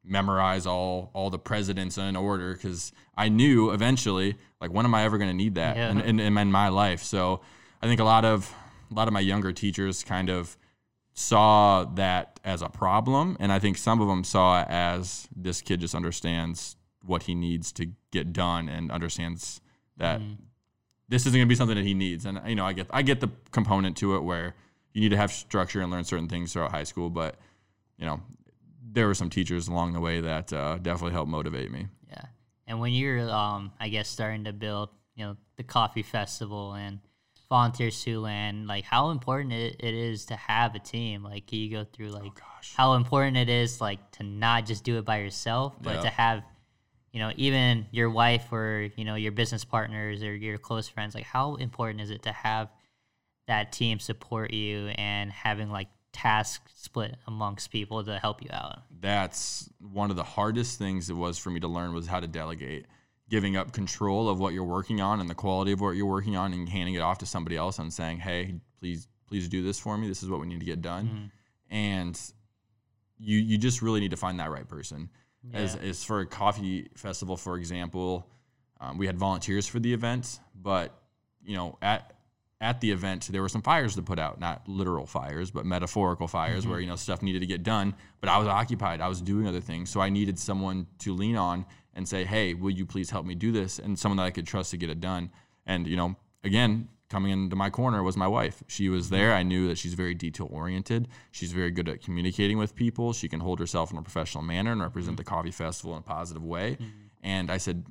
[0.04, 5.04] memorize all all the presidents in order because I knew eventually like when am I
[5.04, 5.90] ever going to need that Yeah.
[5.90, 7.02] in, in, in my life.
[7.02, 7.40] So
[7.82, 8.52] I think a lot of
[8.90, 10.56] a lot of my younger teachers kind of
[11.12, 15.60] saw that as a problem, and I think some of them saw it as this
[15.60, 19.60] kid just understands what he needs to get done and understands
[19.96, 20.36] that Mm.
[21.08, 22.24] this isn't going to be something that he needs.
[22.26, 24.54] And you know, I get I get the component to it where
[24.94, 27.36] you need to have structure and learn certain things throughout high school, but
[27.98, 28.20] you know,
[28.82, 31.88] there were some teachers along the way that uh, definitely helped motivate me.
[32.08, 32.24] Yeah.
[32.66, 36.98] And when you're, um, I guess, starting to build, you know, the coffee festival and
[37.50, 41.22] volunteer Siouxland, like how important it, it is to have a team.
[41.22, 42.74] Like, can you go through oh, like gosh.
[42.74, 46.00] how important it is, like, to not just do it by yourself, but Yeah.
[46.02, 46.42] to have,
[47.12, 51.14] you know, even your wife or you know your business partners or your close friends.
[51.14, 52.70] Like, how important is it to have
[53.48, 58.78] that team support you and having like tasks split amongst people to help you out?
[59.00, 62.26] that's one of the hardest things it was for me to learn was how to
[62.26, 62.84] delegate
[63.30, 66.36] giving up control of what you're working on and the quality of what you're working
[66.36, 69.78] on and handing it off to somebody else and saying hey please please do this
[69.78, 70.08] for me.
[70.08, 71.30] This is what we need to get done.
[71.70, 72.20] And
[73.18, 75.08] you you just really need to find that right person.
[75.54, 75.88] As, Yeah.
[75.88, 78.26] as for a coffee festival for example
[78.80, 80.92] um, we had volunteers for the event but
[81.42, 82.12] you know at
[82.60, 86.28] at the event there were some fires to put out not literal fires but metaphorical
[86.28, 89.00] fires where you know stuff needed to get done but i was occupied.
[89.00, 89.88] I was doing other things.
[89.88, 91.64] So i needed someone to lean on
[91.94, 93.78] and say hey will you please help me do this?
[93.78, 95.30] And someone that i could trust to get it done.
[95.66, 98.62] And you know again coming into my corner was my wife.
[98.68, 99.16] She was mm-hmm.
[99.16, 99.34] there.
[99.34, 103.12] I knew that she's very detail oriented she's very good at communicating with people.
[103.12, 105.34] She can hold herself in a professional manner and represent the mm-hmm.
[105.34, 106.72] coffee festival in a positive way.
[106.72, 106.86] Mm-hmm.
[107.22, 107.84] And i said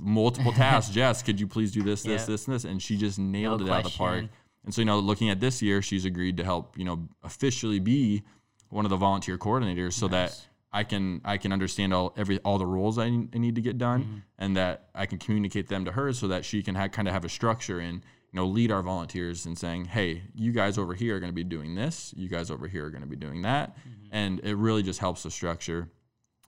[0.00, 0.90] multiple tasks.
[0.94, 2.26] Jess, could you please do this, this, Yeah.
[2.26, 2.64] this, and this?
[2.64, 4.24] And she just nailed it out of the park.
[4.64, 7.78] And so, you know, looking at this year, she's agreed to help, you know, officially
[7.78, 8.22] be
[8.68, 10.46] one of the volunteer coordinators so that Nice.
[10.72, 13.60] I can I can understand all every all the roles I, need- I need to
[13.62, 14.18] get done Mm-hmm.
[14.38, 17.14] and that I can communicate them to her so that she can ha- kind of
[17.14, 17.94] have a structure and
[18.30, 21.34] you know lead our volunteers in saying, hey, you guys over here are going to
[21.34, 24.06] be doing this, you guys over here are going to be doing that, Mm-hmm.
[24.12, 25.88] and it really just helps the structure.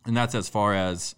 [0.07, 1.14] And that's as far as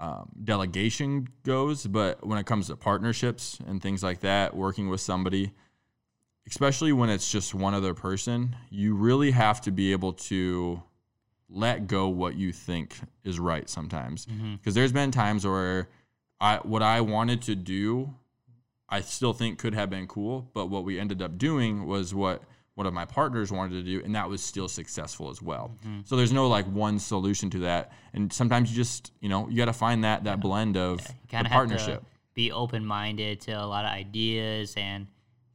[0.00, 1.86] um, delegation goes.
[1.86, 5.52] But when it comes to partnerships and things like that, working with somebody,
[6.46, 10.82] especially when it's just one other person, you really have to be able to
[11.48, 14.26] let go what you think is right sometimes.
[14.26, 14.56] Mm-hmm.
[14.56, 15.88] Because there's been times where
[16.40, 18.14] I what I wanted to do,
[18.88, 22.42] I still think could have been cool, but what we ended up doing was what
[22.74, 25.74] one of my partners wanted to do, and that was still successful as well.
[25.80, 26.00] Mm-hmm.
[26.04, 29.56] So there's no like one solution to that, and sometimes you just you know you
[29.56, 31.00] got to find that that blend of
[31.32, 32.04] You the partnership.
[32.34, 35.06] be open minded to a lot of ideas and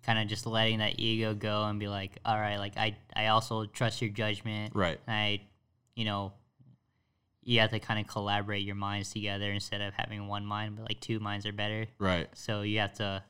[0.03, 3.27] kind of just letting that ego go and be like, all right, like I, I
[3.27, 4.73] also trust your judgment.
[4.75, 4.99] Right.
[5.07, 5.41] I,
[6.01, 6.33] you know,
[7.43, 10.89] you have to kind of collaborate your minds together instead of having one mind, but
[10.89, 11.85] like two minds are better.
[11.99, 12.27] Right.
[12.33, 13.23] So you have to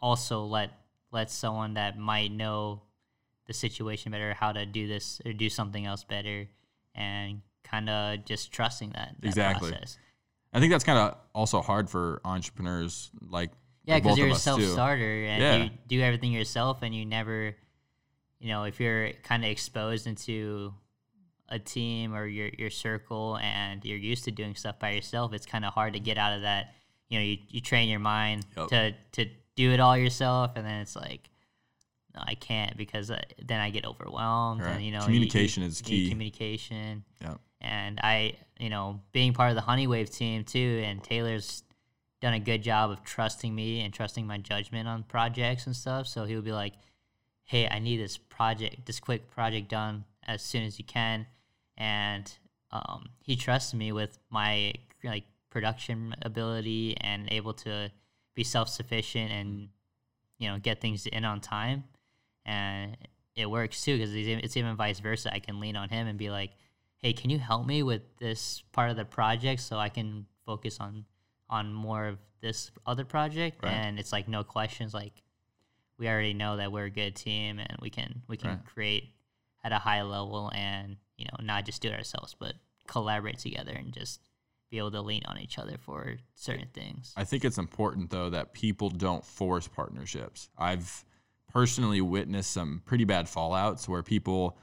[0.00, 0.70] also let
[1.10, 2.82] let someone that might know
[3.48, 6.46] the situation better how to do this or do something else better
[6.94, 9.70] and kind of just trusting that, that Exactly.
[9.70, 9.98] process.
[10.52, 13.50] I think that's kind of also hard for entrepreneurs like
[13.86, 15.64] Yeah, because you're a self starter and Yeah.
[15.64, 17.56] you do everything yourself, and you never,
[18.38, 20.72] you know, if you're kind of exposed into
[21.50, 25.46] a team or your your circle and you're used to doing stuff by yourself, it's
[25.46, 26.74] kind of hard to get out of that.
[27.08, 28.68] You know, you, you train your mind Yep.
[28.68, 31.30] to to do it all yourself, and then it's like,
[32.14, 34.60] no, I can't because uh, then I get overwhelmed.
[34.62, 34.72] Right.
[34.72, 36.08] And you know, Communication you is key.
[36.10, 37.34] Communication yeah.
[37.60, 41.62] and I, you know, being part of the Honeywave team too, and Taylor's
[42.20, 46.06] done a good job of trusting me and trusting my judgment on projects and stuff.
[46.06, 46.74] So he'll be like,
[47.44, 51.26] "Hey, I need this project, this quick project done as soon as you can,"
[51.78, 52.30] and
[52.70, 57.90] um, he trusts me with my like production ability and able to
[58.34, 59.68] be self sufficient and
[60.38, 61.84] you know get things in on time,
[62.44, 62.96] and
[63.34, 65.32] it works too because it's even vice versa.
[65.32, 66.50] I can lean on him and be like
[67.00, 70.78] hey can you help me with this part of the project so i can focus
[70.80, 71.04] on
[71.48, 73.70] on more of this other project Right.
[73.72, 75.22] and it's like no questions like
[75.96, 78.66] we already know that we're a good team and we can we can Right.
[78.66, 79.12] create
[79.62, 82.54] at a high level and you know not just do it ourselves but
[82.86, 84.20] collaborate together and just
[84.70, 88.30] be able to lean on each other for certain things I think it's important though
[88.30, 90.48] that people don't force partnerships.
[90.56, 91.04] I've
[91.52, 94.58] personally witnessed some pretty bad fallouts where people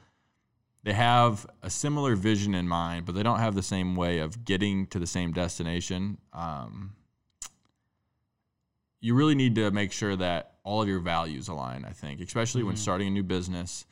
[0.84, 4.44] they have a similar vision in mind, but they don't have the same way of
[4.44, 6.18] getting to the same destination.
[6.32, 6.94] Um,
[9.00, 11.84] you really need to make sure that all of your values align.
[11.84, 12.78] I think, especially when Mhm.
[12.78, 13.84] starting a new business,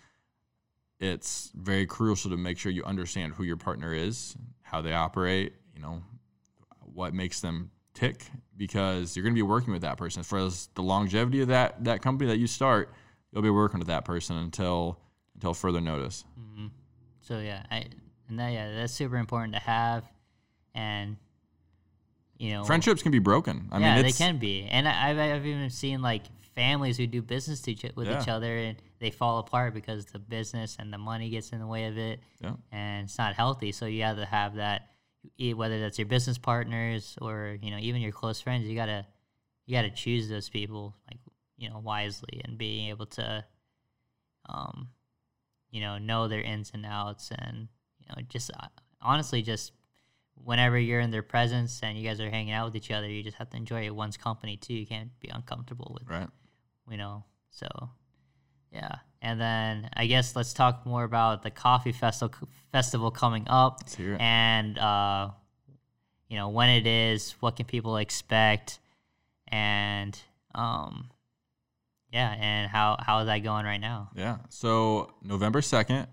[1.05, 5.55] it's very crucial to make sure you understand who your partner is, how they operate,
[5.75, 6.03] you know,
[6.81, 8.25] what makes them tick
[8.57, 11.85] because you're going to be working with that person for as the longevity of that
[11.85, 12.93] that company that you start
[13.35, 14.99] you'll be working with that person until
[15.35, 16.25] until further notice.
[16.41, 16.67] Mm-hmm.
[17.21, 17.87] So yeah, I,
[18.29, 20.05] and that yeah, that's super important to have,
[20.75, 21.17] and
[22.39, 23.69] you know, Friendships can be broken.
[23.73, 26.23] I yeah, mean, they can be, and I, I've, I've even seen like
[26.55, 30.19] families who do business to each, with each other, and they fall apart because the
[30.19, 32.55] business and the money gets in the way of it, Yeah.
[32.73, 33.73] and it's not healthy.
[33.73, 34.91] So you have to have that,
[35.55, 38.67] whether that's your business partners or you know even your close friends.
[38.69, 39.07] You gotta
[39.67, 41.19] you gotta choose those people like
[41.57, 43.45] you know wisely and being able to,
[44.49, 44.89] um,
[45.71, 48.69] you know, know their ins and outs, and you know just uh,
[49.01, 49.73] honestly just
[50.37, 53.23] whenever you're in their presence and you guys are hanging out with each other, you
[53.23, 54.75] just have to enjoy one's company too.
[54.75, 56.29] You can't be uncomfortable with, right.
[56.91, 57.25] You know.
[57.51, 57.67] So,
[58.73, 58.97] yeah.
[59.23, 63.95] And then I guess let's talk more about the coffee festival festival coming up Let's
[63.95, 64.21] hear it.
[64.21, 65.31] and uh,
[66.29, 68.81] you know when it is, what can people expect,
[69.49, 70.19] and
[70.55, 71.11] um,
[72.13, 74.11] yeah, and how how is that going right now?
[74.15, 74.39] Yeah.
[74.51, 76.07] So November 2nd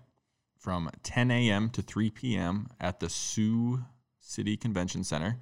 [0.58, 1.68] from 10 a.m.
[1.70, 2.68] to 3 p.m.
[2.80, 3.84] at the Sioux
[4.20, 5.38] City Convention Center.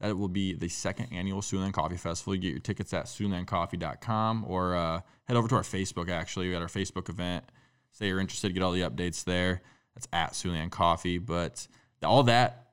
[0.00, 2.34] That will be the second annual Siouxland Coffee Festival.
[2.34, 6.46] You get your tickets at SiouxlandCoffee.com or uh, head over to our Facebook, actually.
[6.46, 7.44] We got our Facebook event.
[7.92, 9.60] Say you're interested, get all the updates there.
[9.94, 11.18] That's at Siouxland Coffee.
[11.18, 11.66] But
[12.04, 12.68] all that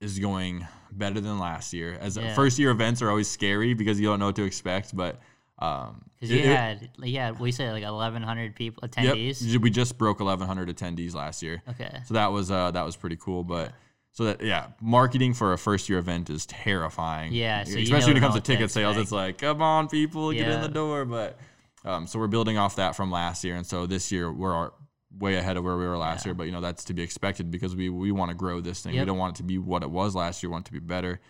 [0.00, 1.96] is going better than last year.
[2.00, 2.34] As Yeah.
[2.34, 4.96] first year events are always scary because you don't know what to expect.
[4.96, 5.20] But
[5.60, 9.14] um, Because you it- had yeah, we said like eleven hundred people Yep.
[9.14, 9.56] attendees.
[9.60, 12.00] We just broke 1,100 attendees last year, Okay.
[12.06, 13.42] so that was uh, that was pretty cool.
[13.44, 13.72] But
[14.18, 17.32] so that yeah, marketing for a first year event is terrifying.
[17.32, 20.48] Yeah, so especially when it comes to ticket sales, it's like come on, people, get
[20.48, 21.04] in the door.
[21.04, 21.38] But
[21.84, 24.72] um, so we're building off that from last year, and so this year we're our-
[25.20, 26.30] way ahead of where we were last Yeah.
[26.30, 26.34] year.
[26.34, 28.98] But you know that's to be expected because we we want to grow this thing.
[28.98, 30.50] We don't want it to be what it was last year.
[30.50, 31.20] We want it to be better.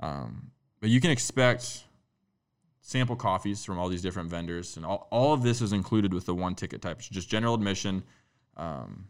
[0.00, 1.84] Um, but you can expect
[2.80, 6.26] sample coffees from all these different vendors, and all, all of this is included with
[6.26, 6.98] the one ticket type.
[6.98, 8.02] It's just general admission,
[8.56, 9.06] um,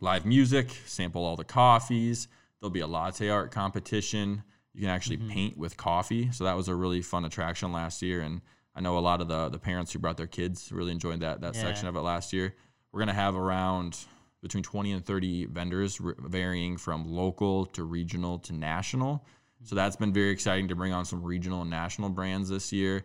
[0.00, 2.28] live music, sample all the coffees.
[2.60, 4.42] There'll be a latte art competition.
[4.72, 5.28] You can actually Mm-hmm.
[5.30, 8.22] paint with coffee, so that was a really fun attraction last year.
[8.22, 8.40] And
[8.74, 11.40] I know a lot of the the parents who brought their kids really enjoyed that
[11.42, 11.60] that Yeah.
[11.62, 12.54] section of it last year.
[12.92, 13.98] We're gonna have around
[14.42, 19.24] between 20 and 30 vendors, r- varying from local to regional to national.
[19.62, 23.04] So that's been very exciting to bring on some regional and national brands this year.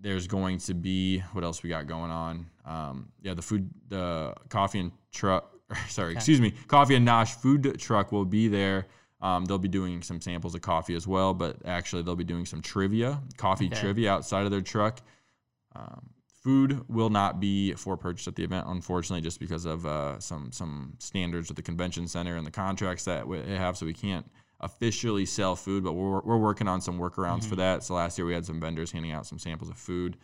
[0.00, 2.46] There's going to be what else we got going on?
[2.64, 5.52] Um, yeah, the food, the coffee and truck.
[5.88, 6.52] Sorry, excuse me.
[6.66, 8.86] Coffee and Nosh food truck will be there.
[9.20, 12.46] Um, they'll be doing some samples of coffee as well, but actually they'll be doing
[12.46, 13.80] some trivia, coffee Okay.
[13.80, 15.00] trivia outside of their truck.
[15.74, 16.10] Um,
[16.42, 20.52] food will not be for purchase at the event, unfortunately, just because of uh, some
[20.52, 23.76] some standards with the convention center and the contracts that we have.
[23.76, 24.24] So we can't
[24.60, 27.48] officially sell food, but we're we're working on some workarounds Mm-hmm.
[27.50, 27.82] for that.
[27.82, 30.16] So last year we had some vendors handing out some samples of food.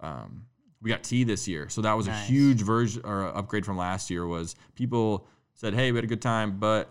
[0.00, 0.46] Um,
[0.82, 2.28] we got tea this year, so that was Nice.
[2.28, 4.26] a huge version or upgrade from last year.
[4.26, 6.88] Was people said, "Hey, we had a good time, but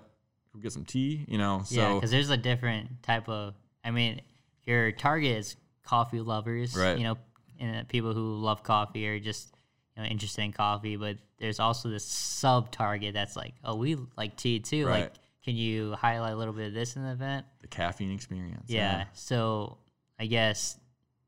[0.53, 1.61] we get some tea," you know?
[1.65, 3.53] So yeah, because there's a different type of.
[3.83, 4.21] I mean,
[4.63, 6.97] your target is coffee lovers, Right.
[6.97, 7.17] You know,
[7.59, 9.53] and people who love coffee or just
[9.95, 10.95] you know interested in coffee.
[10.95, 14.87] But there's also this sub target that's like, oh, we like tea too.
[14.87, 15.01] Right.
[15.01, 15.13] Like,
[15.43, 17.45] can you highlight a little bit of this in the event?
[17.61, 18.65] the caffeine experience.
[18.67, 19.05] Yeah.
[19.13, 19.77] So
[20.19, 20.79] I guess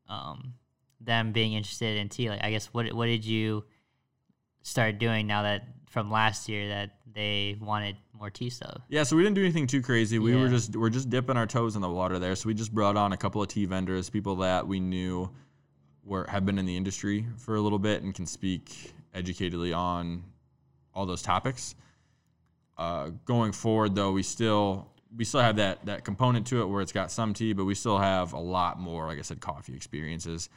[0.09, 0.53] um,
[0.99, 3.63] them being interested in tea, like I guess what what did you
[4.61, 8.81] start doing now that from last year that they wanted more tea stuff?
[8.89, 10.19] Yeah, so we didn't do anything too crazy.
[10.19, 12.35] We were just we're just dipping our toes in the water there.
[12.35, 15.29] So we just brought on a couple of tea vendors, people that we knew
[16.03, 20.23] were have been in the industry for a little bit and can speak educatedly on
[20.93, 21.75] all those topics.
[22.77, 26.81] Uh, going forward, though, we still we still have that that component to it where
[26.81, 29.75] it's got some tea, but we still have a lot more, like I said, coffee
[29.75, 30.49] experiences.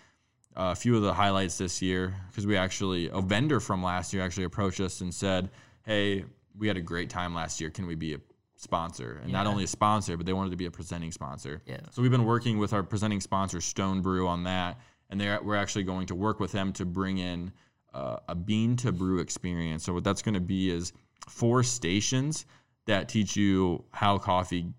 [0.57, 4.23] A few of the highlights this year, because we actually a vendor from last year
[4.23, 5.51] actually approached us and said,
[5.85, 6.25] "Hey,
[6.59, 7.71] we had a great time last year.
[7.71, 8.21] Can we be a
[8.57, 11.63] sponsor?" And not only a sponsor, but they wanted to be a presenting sponsor.
[11.67, 11.79] Yeah.
[11.93, 15.57] So we've been working with our presenting sponsor Stone Brew on that, and they're we're
[15.57, 17.53] actually going to work with them to bring in
[17.95, 19.85] uh, a bean to brew experience.
[19.85, 20.93] So what that's going to be is
[21.29, 22.45] four stations
[22.87, 24.73] that teach you how coffee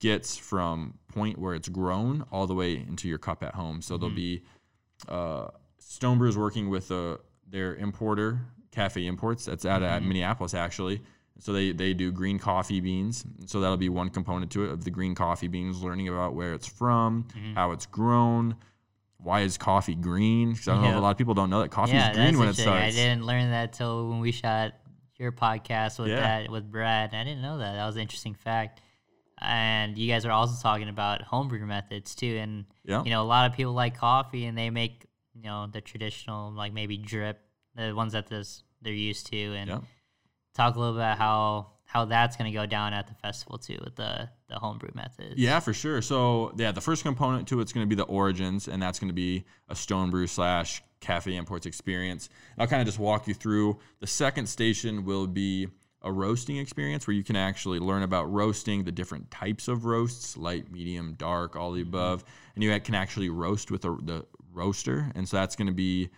[0.00, 3.82] gets from point where it's grown all the way into your cup at home.
[3.82, 4.44] So there'll be
[5.06, 7.18] uh, Stone Brew is working with uh,
[7.48, 8.40] their importer,
[8.72, 9.44] Cafe Imports.
[9.44, 11.02] That's out at Minneapolis actually.
[11.40, 13.24] So they they do green coffee beans.
[13.46, 16.52] So that'll be one component to it of the green coffee beans, learning about where
[16.52, 18.56] it's from, how it's grown.
[19.20, 20.52] Why is coffee green?
[20.52, 22.16] Because I don't know if a lot of people don't know that coffee yeah, is
[22.16, 22.72] green when it interesting.
[22.72, 24.74] I didn't learn that till when we shot
[25.16, 26.20] your podcast with Yeah.
[26.20, 27.14] that with Brad.
[27.14, 27.74] I didn't know that.
[27.74, 28.80] That was an interesting fact.
[29.40, 32.38] And you guys are also talking about homebrew methods too.
[32.40, 33.02] And Yeah.
[33.04, 36.50] you know, a lot of people like coffee and they make you know the traditional
[36.52, 37.40] like maybe drip,
[37.74, 39.82] the ones that this they're used to, and Yep.
[40.54, 43.56] talk a little bit about how how that's going to go down at the festival
[43.58, 45.34] too with the the homebrew methods.
[45.36, 46.02] Yeah, for sure.
[46.02, 49.08] So yeah, the first component to it's going to be the origins, and that's going
[49.08, 52.28] to be a stone brew slash cafe imports experience.
[52.56, 53.78] And I'll kind of just walk you through.
[54.00, 55.68] The second station will be
[56.02, 60.36] a roasting experience where you can actually learn about roasting, the different types of roasts,
[60.36, 61.88] light, medium, dark, all the mm-hmm.
[61.88, 62.24] above,
[62.54, 66.10] and you can actually roast with a, the roaster, and so that's going to be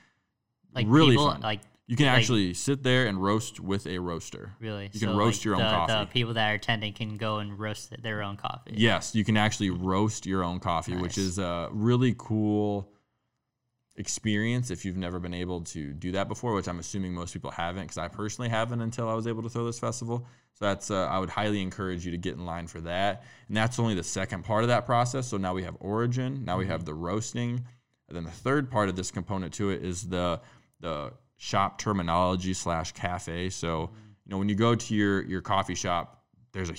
[0.74, 1.40] like really people, fun.
[1.40, 4.52] Like you can like- actually sit there and roast with a roaster.
[4.60, 5.92] really, You can So, roast like, your own coffee.
[5.92, 8.74] The people that are attending can go and roast their own coffee.
[8.76, 12.88] Yes, you can actually roast your own coffee, which is a really cool
[14.00, 17.50] experience if you've never been able to do that before, which I'm assuming most people
[17.52, 20.26] haven't because I personally haven't until I was able to throw this festival.
[20.54, 23.22] So that's uh, I would highly encourage you to get in line for that.
[23.46, 25.28] And that's only the second part of that process.
[25.28, 26.72] So now we have origin, now we Mm-hmm.
[26.72, 27.64] have the roasting,
[28.08, 30.40] and then the third part of this component to it is the
[30.80, 33.50] the shop terminology slash cafe.
[33.50, 33.96] So Mm-hmm.
[34.24, 36.76] you know when you go to your your coffee shop, there's a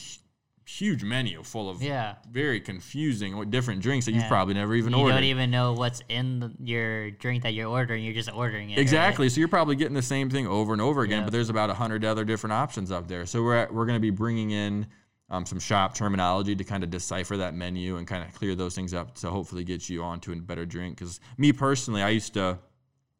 [0.78, 2.16] huge menu full of Yeah.
[2.30, 5.10] very confusing different drinks that you've probably never even you ordered.
[5.10, 8.04] You don't even know what's in the, your drink that you're ordering.
[8.04, 8.74] You're just ordering it.
[8.76, 8.82] right?
[8.82, 9.28] Exactly.
[9.30, 11.24] So you're probably getting the same thing over and over again, Yeah.
[11.26, 13.26] but there's about a hundred other different options up there.
[13.26, 14.88] So we're we're going to be bringing in
[15.30, 18.76] um, some shop terminology to kind of decipher that menu and kind of clear those
[18.76, 20.98] things up to hopefully get you onto a better drink.
[20.98, 22.60] Because me personally, I used to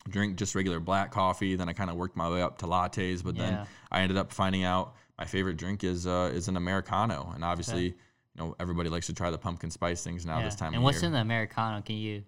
[0.10, 3.24] drink just regular black coffee, then I kind of worked my way up to lattes,
[3.24, 3.42] but Yeah.
[3.50, 7.44] then I ended up finding out my favorite drink is uh, is an americano, and
[7.44, 7.96] obviously.
[8.34, 10.46] You know, everybody likes to try the pumpkin spice things now Yeah.
[10.46, 11.08] this time and what's year.
[11.08, 11.82] in the americano?
[11.82, 12.24] Can you,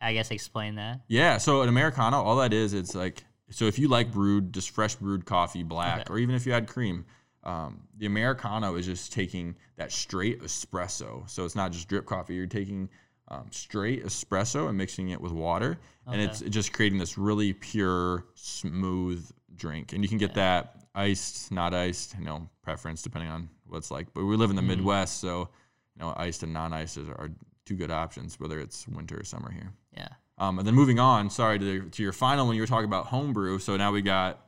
[0.00, 1.00] I guess, explain that?
[1.08, 4.70] Yeah, so an americano, all that is, it's like so if you like brewed, just
[4.70, 6.12] fresh brewed coffee, black, Okay.
[6.12, 7.04] or even if you add cream,
[7.42, 11.28] um, the americano is just taking that straight espresso.
[11.28, 12.88] So it's not just drip coffee; you're taking
[13.26, 15.76] um, straight espresso and mixing it with water,
[16.06, 19.92] and it's just creating this really pure, smooth drink.
[19.92, 23.90] And you can get that iced, not iced, you know, preference depending on what it's
[23.90, 24.06] like.
[24.14, 24.70] But we live in the Mm-hmm.
[24.70, 25.48] Midwest, so
[25.96, 27.30] you know, iced and non-iced are, are
[27.64, 29.72] two good options, whether it's winter or summer here.
[29.96, 30.08] Yeah.
[30.38, 32.84] Um, and then moving on, sorry to, the, to your final when you were talking
[32.84, 33.58] about homebrew.
[33.58, 34.40] So now we got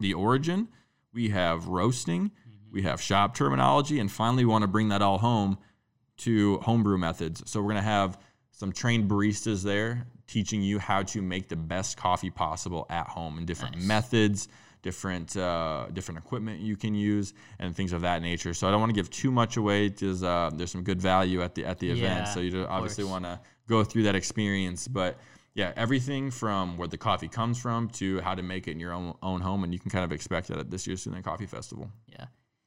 [0.00, 0.68] the origin,
[1.12, 2.30] we have roasting,
[2.72, 5.58] we have shop terminology, and finally we want to bring that all home
[6.18, 7.42] to homebrew methods.
[7.46, 8.18] So we're gonna have
[8.50, 13.38] some trained baristas there teaching you how to make the best coffee possible at home
[13.38, 13.84] and different Nice.
[13.84, 14.48] methods,
[14.82, 18.54] different uh, different equipment you can use, and things of that nature.
[18.54, 21.42] So I don't want to give too much away because uh, there's some good value
[21.42, 22.28] at the at the event.
[22.28, 25.18] So you obviously want to go through that experience, but
[25.54, 28.92] yeah, everything from where the coffee comes from to how to make it in your
[28.92, 31.46] own own home, and you can kind of expect that at this year's Siouxland Coffee
[31.46, 31.90] Festival.
[32.06, 32.26] Yeah.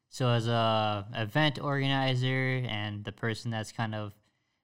[0.09, 4.14] So as a event organizer and the person that's kind of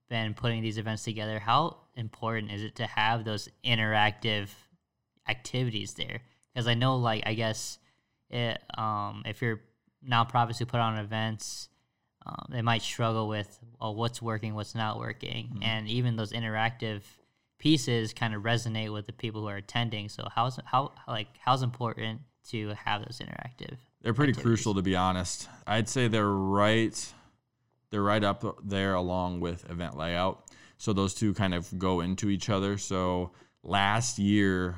[0.09, 4.49] been putting these events together, how important is it to have those interactive
[5.29, 6.19] activities there?
[6.58, 7.78] Because I know, like, I guess
[8.32, 9.62] it, um, if you're
[10.03, 11.70] nonprofits who put on events,
[12.26, 17.03] um, they might struggle with oh, what's working, what's not working, and even those interactive
[17.60, 20.10] pieces kind of resonate with the people who are attending.
[20.10, 23.78] So how's how like how's important to have those interactive?
[24.01, 24.41] They're pretty activities.
[24.41, 25.47] crucial to be honest.
[25.68, 27.14] I'd say they're right
[27.91, 30.43] they're right up there along with event layout.
[30.80, 32.80] So those two kind of go into each other.
[32.80, 33.30] So
[33.62, 34.76] last year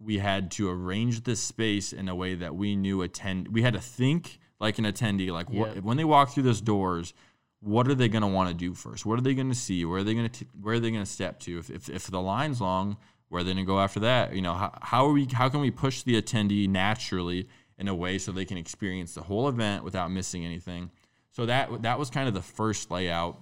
[0.00, 3.74] we had to arrange this space in a way that we knew attend we had
[3.74, 7.14] to think like an attendee like what when they walk through those doors
[7.60, 9.04] what are they going to want to do first?
[9.04, 9.84] What are they going to see?
[9.84, 11.58] Where are they going to where are they going to step to?
[11.58, 12.96] If, if, if the line's long
[13.28, 14.34] where are they going to go after that?
[14.34, 17.94] You know how, how are we how can we push the attendee naturally in a
[17.94, 20.90] way so they can experience the whole event without missing anything?
[21.32, 23.40] So that that was kind of the first layout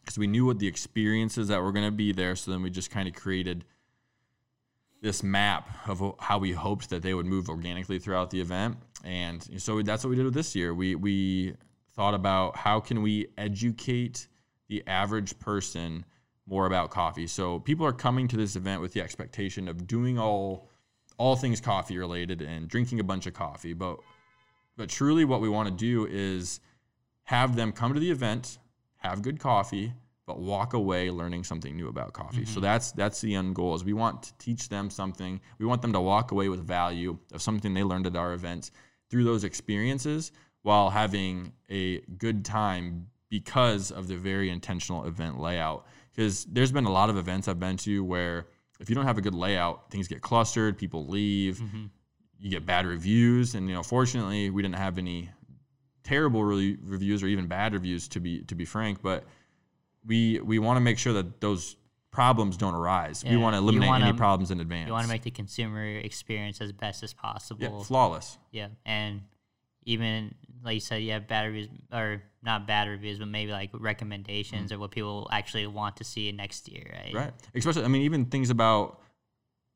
[0.00, 2.68] because we knew what the experiences that were going to be there so then we
[2.68, 3.64] just kind of created
[5.04, 8.78] this map of how we hoped that they would move organically throughout the event.
[9.04, 10.72] And so that's what we did with this year.
[10.72, 11.54] We we
[11.92, 14.26] thought about how can we educate
[14.68, 16.06] the average person
[16.46, 17.26] more about coffee.
[17.26, 20.70] So people are coming to this event with the expectation of doing all
[21.18, 23.74] all things coffee related and drinking a bunch of coffee.
[23.74, 23.98] But
[24.78, 26.60] but truly what we want to do is
[27.24, 28.58] have them come to the event
[28.96, 29.92] have good coffee
[30.26, 32.44] but walk away learning something new about coffee.
[32.44, 32.62] So mm-hmm.
[32.62, 35.40] that's that's the end goal is we want to teach them something.
[35.58, 38.70] We want them to walk away with value of something they learned at our events
[39.10, 45.86] through those experiences while having a good time because of the very intentional event layout.
[46.14, 48.46] Because there's been a lot of events i've been to where
[48.80, 51.84] if you don't have a good layout things get clustered people leave mm-hmm.
[52.38, 53.54] you get bad reviews.
[53.54, 55.30] And you know fortunately we didn't have any
[56.02, 59.24] terrible re- reviews or even bad reviews to be to be frank but
[60.06, 61.76] we we want to make sure that those
[62.10, 63.24] problems don't arise.
[63.28, 64.86] we want to eliminate any wanna- problems in advance.
[64.86, 67.62] You want to make the consumer experience as best as possible.
[67.62, 68.38] yeah, flawless.
[68.52, 69.22] Yeah, and
[69.84, 70.34] even
[70.64, 74.70] like you said, you have bad reviews or not bad reviews, but maybe like recommendations
[74.70, 74.76] mm-hmm.
[74.76, 77.14] or what people actually want to see next year, right?
[77.14, 77.32] Right.
[77.54, 79.00] Especially, I mean, even things about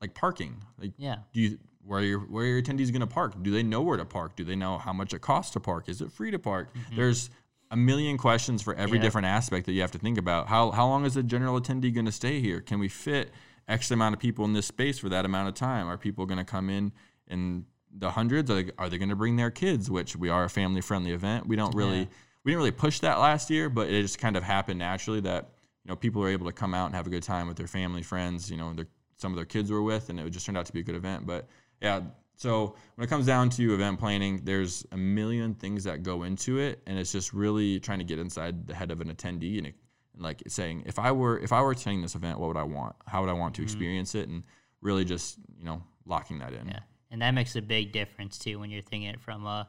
[0.01, 0.63] like parking.
[0.79, 1.17] Like, Yeah.
[1.33, 3.41] do you where are your where are your attendees going to park?
[3.41, 4.35] Do they know where to park?
[4.35, 5.89] Do they know how much it costs to park?
[5.89, 6.73] Is it free to park?
[6.73, 6.95] Mm-hmm.
[6.95, 7.29] There's
[7.71, 9.03] a million questions for every Yeah.
[9.03, 10.47] different aspect that you have to think about.
[10.47, 12.61] How how long is a general attendee going to stay here?
[12.61, 13.31] Can we fit
[13.67, 15.87] X amount of people in this space for that amount of time?
[15.87, 16.91] Are people going to come in
[17.27, 17.65] in
[17.95, 18.49] the hundreds?
[18.49, 19.89] Are they, are they going to bring their kids?
[19.89, 21.47] Which we are a family friendly event.
[21.47, 22.05] We don't really Yeah.
[22.43, 25.49] we didn't really push that last year, but it just kind of happened naturally that
[25.83, 27.67] you know people are able to come out and have a good time with their
[27.67, 28.49] family, friends.
[28.49, 30.73] You know, their, some of their kids were with, and it just turned out to
[30.73, 31.27] be a good event.
[31.27, 31.47] But
[31.81, 32.01] yeah,
[32.39, 36.57] so when it comes down to event planning, there's a million things that go into
[36.57, 39.67] it, and it's just really trying to get inside the head of an attendee and,
[39.67, 39.75] it,
[40.13, 42.63] and like saying, if I were if I were attending this event, what would I
[42.63, 42.95] want?
[43.05, 44.29] How would I want to experience it?
[44.29, 44.43] And
[44.81, 46.65] really just you know locking that in.
[46.69, 46.79] Yeah,
[47.11, 49.67] and that makes a big difference too when you're thinking it from a,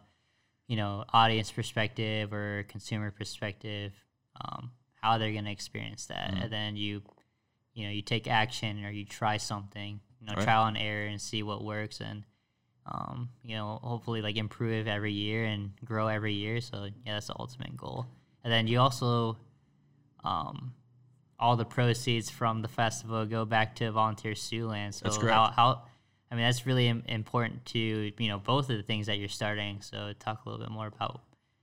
[0.68, 3.92] you know, audience perspective or consumer perspective,
[4.40, 4.70] um,
[5.02, 6.42] how they're gonna experience that, Mm-hmm.
[6.44, 7.02] and then you,
[7.74, 10.44] you know, you take action or you try something, you know, Right.
[10.44, 12.22] trial and error and see what works, and
[12.86, 16.60] um, you know, hopefully like improve every year and grow every year.
[16.60, 18.06] So yeah, that's the ultimate goal.
[18.42, 19.36] And then you also,
[20.24, 20.74] um,
[21.38, 24.94] all the proceeds from the festival go back to Volunteer Siouxland.
[24.94, 25.34] So That's correct.
[25.34, 25.82] how, how
[26.30, 29.28] I mean, that's really im- important to you know both of the things that you're
[29.28, 29.80] starting.
[29.80, 31.22] So talk a little bit more about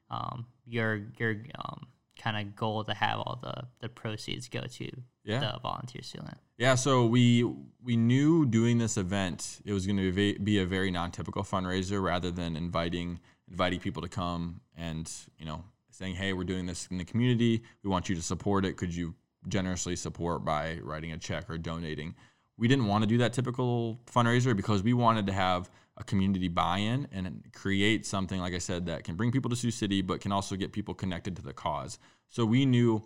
[0.09, 1.87] um, your your um,
[2.21, 4.89] kind of goal to have all the the proceeds go to
[5.23, 5.39] Yeah.
[5.39, 6.37] the Volunteer Siouxland.
[6.57, 7.43] Yeah, so we
[7.83, 12.31] we knew doing this event it was going to be, a very non-typical fundraiser rather
[12.31, 16.97] than inviting inviting people to come and you know saying hey we're doing this in
[16.97, 17.61] the community.
[17.83, 18.75] We want you to support it.
[18.75, 19.13] Could you
[19.47, 22.15] generously support by writing a check or donating?
[22.57, 26.47] We didn't want to do that typical fundraiser because we wanted to have a community
[26.47, 30.21] buy-in and create something like I said that can bring people to Sioux City but
[30.21, 31.99] can also get people connected to the cause.
[32.29, 33.03] So we knew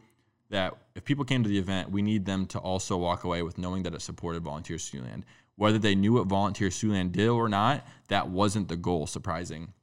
[0.52, 3.58] that if people came to the event, we need them to also walk away with
[3.58, 5.24] knowing that it supported Volunteer Siouxland.
[5.56, 9.74] Whether they knew what Volunteer Siouxland did or not, that wasn't the goal, surprising.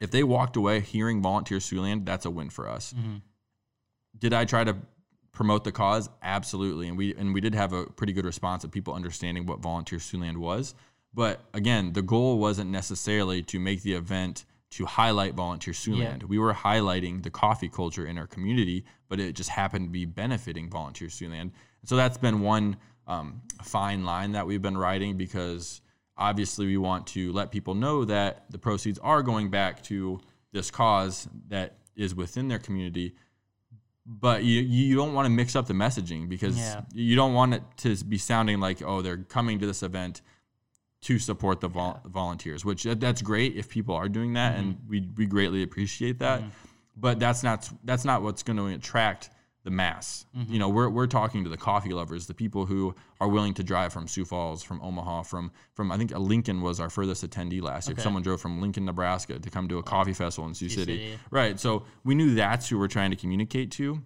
[0.00, 2.92] If they walked away hearing Volunteer Siouxland, that's a win for us.
[2.92, 3.16] Mm-hmm.
[4.18, 4.76] Did I try to
[5.32, 6.08] promote the cause?
[6.22, 6.88] Absolutely.
[6.88, 9.98] And we and we did have a pretty good response of people understanding what Volunteer
[9.98, 10.74] Siouxland was.
[11.14, 16.24] But again, the goal wasn't necessarily to make the event to highlight Volunteer Siouxland.
[16.24, 20.04] We were highlighting the coffee culture in our community, but it just happened to be
[20.04, 21.52] benefiting Volunteer Siouxland.
[21.84, 25.80] So that's been one um, fine line that we've been writing because
[26.16, 30.20] obviously we want to let people know that the proceeds are going back to
[30.52, 33.14] this cause that is within their community
[34.04, 36.80] but you you don't want to mix up the messaging because Yeah.
[36.92, 40.22] you don't want it to be sounding like oh they're coming to this event
[41.00, 44.74] to support the vol- volunteers which that- that's great if people are doing that and
[44.74, 44.90] mm-hmm.
[44.90, 46.48] we we greatly appreciate that mm-hmm.
[46.96, 49.30] but that's not that's not what's going to attract
[49.64, 50.52] the mass mm-hmm.
[50.52, 53.62] you know we're, we're talking to the coffee lovers the people who are willing to
[53.62, 57.28] drive from sioux falls from omaha from from i think uh, lincoln was our furthest
[57.28, 58.02] attendee last year Okay.
[58.02, 60.98] someone drove from lincoln nebraska to come to a coffee festival in sioux, Sioux city.
[60.98, 61.18] City.
[61.30, 64.00] right so we knew that's who we're trying to communicate to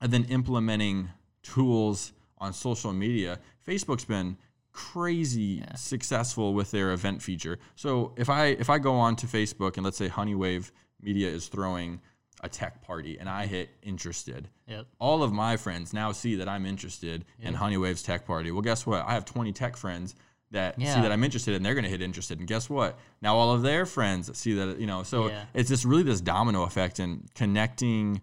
[0.00, 1.10] and then implementing
[1.42, 3.38] tools on social media.
[3.66, 4.36] Facebook's been
[4.76, 7.58] crazy successful with their event feature.
[7.74, 10.70] So if I if I go on to Facebook and let's say Honeywave
[11.00, 12.00] Media is throwing
[12.42, 14.86] a tech party and I hit interested, Yep.
[14.98, 18.50] all of my friends now see that I'm interested in Honeywave's tech party.
[18.50, 19.04] Well, guess what?
[19.06, 20.14] I have 20 tech friends
[20.50, 22.38] that see that I'm interested and they're going to hit interested.
[22.38, 22.98] And guess what?
[23.22, 25.44] Now all of their friends see that, you know, so Yeah.
[25.54, 28.20] it's just really this domino effect and connecting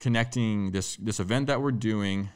[0.00, 2.28] connecting this this event that we're doing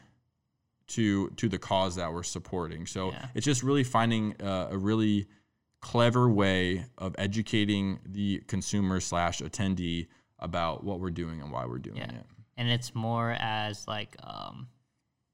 [0.89, 2.87] to to the cause that we're supporting.
[2.87, 3.27] So Yeah.
[3.35, 5.27] it's just really finding uh, a really
[5.81, 10.07] clever way of educating the consumer slash attendee
[10.39, 12.11] about what we're doing and why we're doing Yeah.
[12.11, 12.27] it.
[12.57, 14.69] and it's more as like um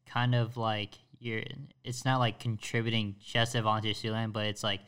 [0.06, 1.42] kind of like you're
[1.84, 4.80] it's not like contributing just to Volunteer Siouxland but it's like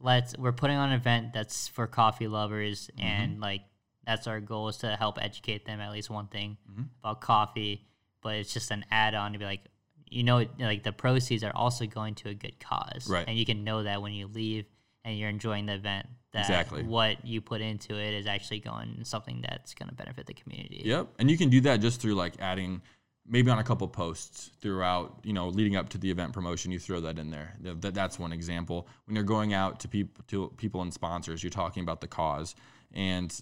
[0.00, 3.06] let's we're putting on an event that's for coffee lovers Mm-hmm.
[3.06, 3.62] and like
[4.06, 6.82] that's our goal is to help educate them at least one thing Mm-hmm.
[7.02, 7.86] about coffee
[8.22, 9.60] but it's just an add-on to be like
[10.10, 13.24] you know like the proceeds are also going to a good cause Right.
[13.26, 14.66] and you can know that when you leave
[15.04, 16.82] and you're enjoying the event that Exactly.
[16.82, 20.82] what you put into it is actually going something that's going to benefit the community
[20.84, 21.08] Yep.
[21.18, 22.82] And you can do that just through like adding
[23.26, 26.78] maybe on a couple posts throughout, you know, leading up to the event promotion, you
[26.80, 27.54] throw that in there.
[27.60, 28.88] That, that's one example.
[29.06, 32.56] When you're going out to people to people and sponsors, you're talking about the cause.
[32.92, 33.38] And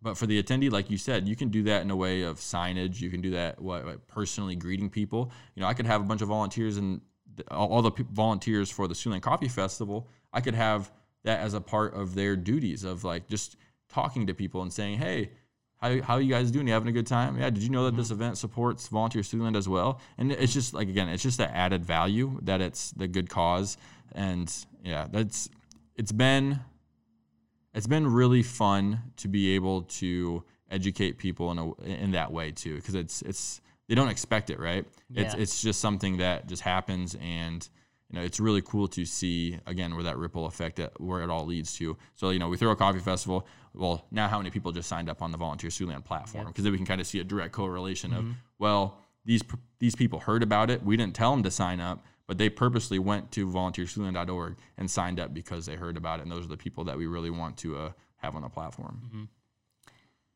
[0.00, 2.38] but for the attendee, like you said, you can do that in a way of
[2.38, 3.00] signage.
[3.00, 5.32] You can do that what, what personally greeting people.
[5.54, 7.00] You know, I could have a bunch of volunteers and
[7.50, 10.08] all, the volunteers for the Siouxland Coffee Festival.
[10.32, 10.90] I could have
[11.24, 13.56] that as a part of their duties of like just
[13.88, 15.30] talking to people and saying, "Hey,
[15.78, 16.66] how how you guys doing?
[16.66, 17.38] You having a good time?
[17.38, 17.50] Yeah.
[17.50, 18.22] Did you know that this mm-hmm.
[18.22, 20.00] event supports Volunteer Siouxland as well?
[20.16, 23.78] And it's just like again, it's just that added value that it's the good cause,
[24.12, 24.52] and
[24.84, 25.48] yeah, that's
[25.96, 26.60] it's been
[27.74, 32.50] it's been really fun to be able to educate people in a in that way
[32.50, 34.84] too because it's it's they don't expect it right?
[34.84, 35.22] It's Yeah.
[35.22, 37.66] it's it's just something that just happens and
[38.10, 41.30] you know it's really cool to see again where that ripple effect that where it
[41.30, 41.96] all leads to.
[42.14, 43.46] So you know we throw a coffee festival.
[43.74, 46.46] Well now how many people just signed up on the volunteer Siouxland platform?
[46.46, 48.32] Because then we can kind of see a direct correlation of mm-hmm.
[48.58, 49.42] well these
[49.78, 50.82] these people heard about it.
[50.82, 55.18] We didn't tell them to sign up but they purposely went to volunteersiouxland.org and signed
[55.18, 57.56] up because they heard about it and those are the people that we really want
[57.56, 59.28] to uh, have on the platform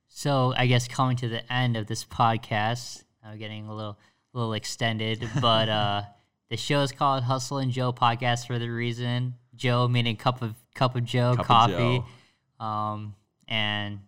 [0.09, 3.99] So I guess coming to the end of this podcast, I'm getting a little
[4.35, 6.03] a little extended, but uh,
[6.49, 9.35] the show is called Hustle and Joe Podcast for the reason.
[9.55, 12.05] Joe meaning cup of cup of Joe Cup of coffee.
[12.59, 12.65] Joe.
[12.65, 13.15] Um,
[13.49, 14.01] and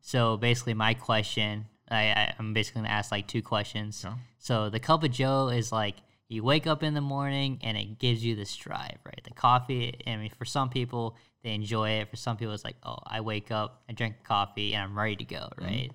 [0.00, 4.04] so basically, my question, I, I I'm basically gonna ask like two questions.
[4.04, 4.14] Okay.
[4.38, 5.96] So the cup of Joe is like
[6.28, 9.20] you wake up in the morning and it gives you this drive, right?
[9.24, 10.00] The coffee.
[10.06, 11.16] I mean, for some people
[11.46, 12.10] they enjoy it.
[12.10, 15.14] For some people, it's like, oh, I wake up, I drink coffee, and I'm ready
[15.16, 15.92] to go, right?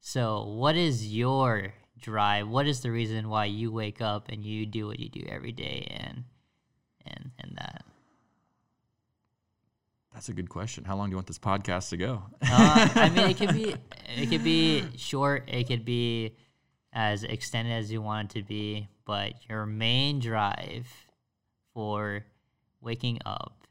[0.00, 2.46] So, what is your drive?
[2.46, 5.52] What is the reason why you wake up and you do what you do every
[5.52, 6.24] day, and
[7.06, 7.84] and and that?
[10.12, 13.08] that's a good question how long do you want this podcast to go Uh, I
[13.08, 13.74] mean, it could be
[14.16, 15.48] it could be short.
[15.48, 16.36] It could be
[16.92, 18.88] as extended as you want it to be.
[19.12, 20.86] But your main drive
[21.74, 22.24] for
[22.80, 23.66] waking up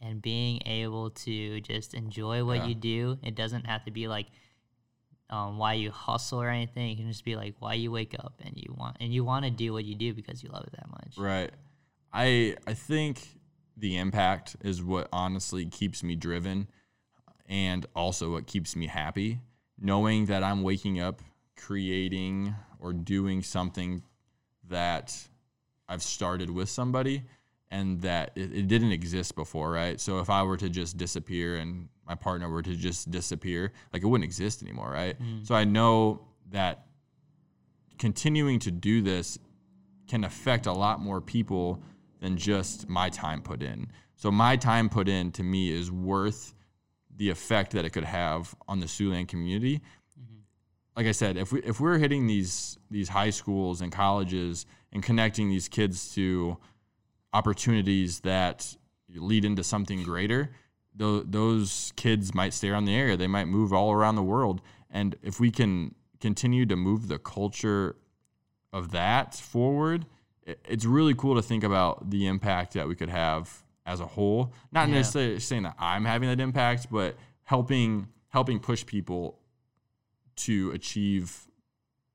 [0.00, 2.68] and being able to just enjoy what Yeah.
[2.68, 3.18] you do.
[3.22, 4.28] It doesn't have to be like
[5.28, 6.92] um, why you hustle or anything.
[6.92, 9.44] It can just be like why you wake up and you want and you want
[9.44, 11.18] to do what you do because you love it that much.
[11.18, 11.50] Right.
[12.10, 13.28] I I think
[13.76, 16.68] the impact is what honestly keeps me driven
[17.46, 19.40] and also what keeps me happy.
[19.78, 21.20] Knowing that I'm waking up
[21.54, 24.02] creating or doing something
[24.70, 25.16] that
[25.88, 27.24] I've started with somebody
[27.70, 30.00] and that it, it didn't exist before, right?
[30.00, 34.02] So if I were to just disappear and my partner were to just disappear, like
[34.02, 35.20] it wouldn't exist anymore, right?
[35.20, 35.44] Mm-hmm.
[35.44, 36.86] So I know that
[37.98, 39.38] continuing to do this
[40.08, 41.80] can affect a lot more people
[42.20, 43.86] than just my time put in.
[44.16, 46.54] So my time put in to me is worth
[47.16, 49.80] the effect that it could have on the Siouxland community.
[50.96, 55.02] Like I said, if we if we're hitting these these high schools and colleges and
[55.02, 56.56] connecting these kids to
[57.32, 58.76] opportunities that
[59.14, 60.50] lead into something greater,
[60.94, 63.16] tho- those kids might stay around the area.
[63.16, 64.60] They might move all around the world.
[64.90, 67.96] And if we can continue to move the culture
[68.72, 70.06] of that forward,
[70.44, 74.52] it's really cool to think about the impact that we could have as a whole.
[74.72, 74.94] Not Yeah.
[74.96, 79.38] necessarily saying that I'm having that impact, but helping helping push people
[80.36, 81.46] to achieve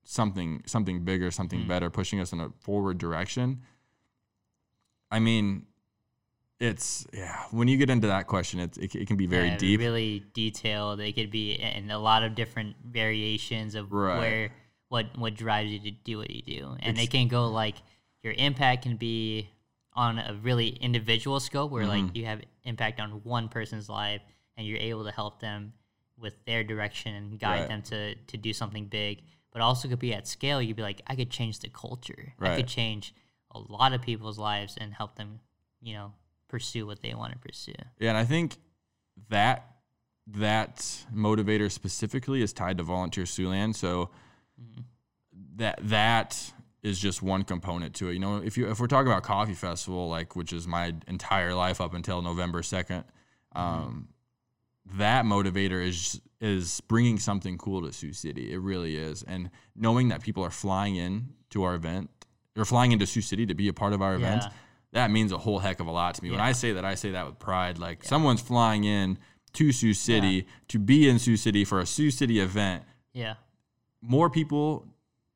[0.03, 1.67] something something bigger, something Mm.
[1.67, 3.61] better, pushing us in a forward direction.
[5.11, 5.65] I mean,
[6.59, 7.43] it's yeah.
[7.51, 9.79] When you get into that question, it's it, it can be very Yeah, deep.
[9.79, 10.99] really detailed.
[10.99, 14.19] It could be in a lot of different variations of Right.
[14.19, 14.51] where
[14.89, 17.75] what what drives you to do what you do, and Ex- it can go like
[18.23, 19.49] your impact can be
[19.93, 22.05] on a really individual scope where Mm-hmm.
[22.07, 24.21] like you have impact on one person's life
[24.57, 25.73] and you're able to help them
[26.19, 27.67] with their direction and guide Right.
[27.69, 31.01] them to to do something big but also could be at scale you'd be like
[31.07, 33.13] i could change the culture i could change
[33.51, 35.39] a lot of people's lives and help them
[35.81, 36.13] you know
[36.47, 38.57] pursue what they want to pursue Yeah, and I think
[39.29, 39.75] that
[40.27, 40.77] that
[41.13, 43.75] motivator specifically is tied to volunteer Siouxland.
[43.75, 44.09] So
[45.57, 48.13] that that is just one component to it.
[48.13, 51.53] You know, if you if we're talking about coffee festival, like which is my entire
[51.53, 53.03] life up until November second,
[53.55, 54.09] um,
[54.97, 58.51] that motivator is is bringing something cool to Sioux City.
[58.53, 62.09] It really is, and knowing that people are flying in to our event,
[62.53, 64.51] they're flying into Sioux City to be a part of our event Yeah.
[64.91, 66.29] that means a whole heck of a lot to me.
[66.31, 67.79] When I say that, I say that with pride.
[67.79, 69.17] Like someone's flying in
[69.53, 72.83] to Sioux City to be in Sioux City for a Sioux City event.
[73.13, 73.35] yeah
[74.01, 74.85] More people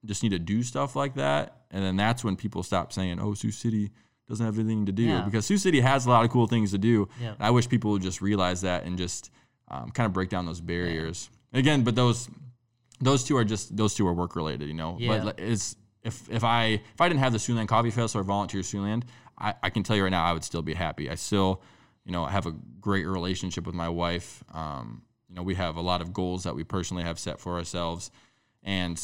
[0.06, 3.34] just need to do stuff like that, and then that's when people stop saying, "Oh,
[3.34, 3.92] Sioux City
[4.28, 5.22] doesn't have anything to do," Yeah.
[5.22, 7.08] because Sioux City has a lot of cool things to do.
[7.22, 7.34] Yeah.
[7.40, 9.32] I wish people would just realize that and just
[9.70, 11.30] um, kind of break down those barriers.
[11.54, 12.30] Again, but those
[13.02, 14.98] those two are just those two are work related, you know.
[15.00, 15.24] Yeah.
[15.24, 18.62] But it's if if I if I didn't have the Siouxland Coffee Fest or Volunteer
[18.62, 19.04] Siouxland,
[19.38, 21.10] I, I can tell you right now I would still be happy.
[21.10, 21.62] I still,
[22.06, 24.44] you know, have a great relationship with my wife.
[24.54, 27.58] Um, you know we have a lot of goals that we personally have set for
[27.58, 28.12] ourselves,
[28.64, 29.02] and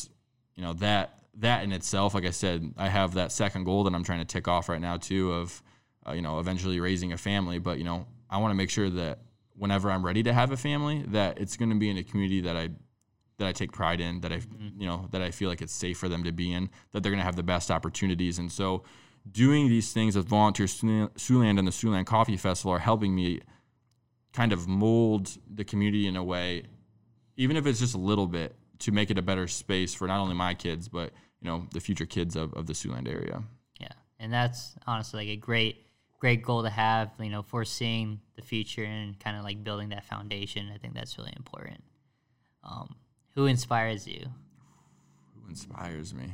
[0.55, 3.93] you know that that in itself, like I said, I have that second goal that
[3.93, 5.61] I'm trying to tick off right now too of
[6.07, 7.59] uh, you know eventually raising a family.
[7.59, 9.19] But you know I want to make sure that
[9.57, 12.41] whenever I'm ready to have a family, that it's going to be in a community
[12.41, 12.69] that I
[13.37, 14.81] that I take pride in, that I mm-hmm.
[14.81, 17.11] you know that I feel like it's safe for them to be in, that they're
[17.11, 18.83] going to have the best opportunities, and so
[19.29, 23.41] doing these things with Volunteer Siouxland and the Siouxland Coffee Festival are helping me
[24.33, 26.63] kind of mold the community in a way,
[27.37, 30.19] even if it's just a little bit, to make it a better space for not
[30.19, 31.11] only my kids but
[31.41, 33.43] you know the future kids of, of the Siouxland area.
[33.79, 35.84] Yeah, and that's honestly like a great
[36.25, 37.11] great goal to have.
[37.19, 40.71] You know, foreseeing the future and kind of like building that foundation.
[40.73, 41.83] I think that's really important.
[42.63, 42.95] Um,
[43.35, 44.25] who inspires you?
[45.35, 46.33] Who inspires me?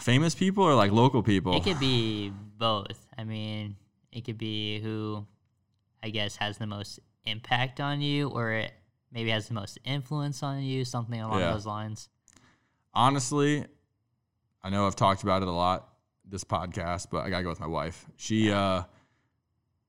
[0.01, 1.57] Famous people or like local people?
[1.57, 3.07] It could be both.
[3.17, 3.77] I mean,
[4.13, 5.27] it could be who
[6.03, 8.73] I guess has the most impact on you or it
[9.11, 11.53] maybe has the most influence on you, something along yeah.
[11.55, 12.11] those lines.
[12.93, 13.65] Honestly,
[14.63, 15.96] I know I've talked about it a lot
[16.29, 18.07] this podcast, but I gotta go with my wife.
[18.17, 18.83] She, uh,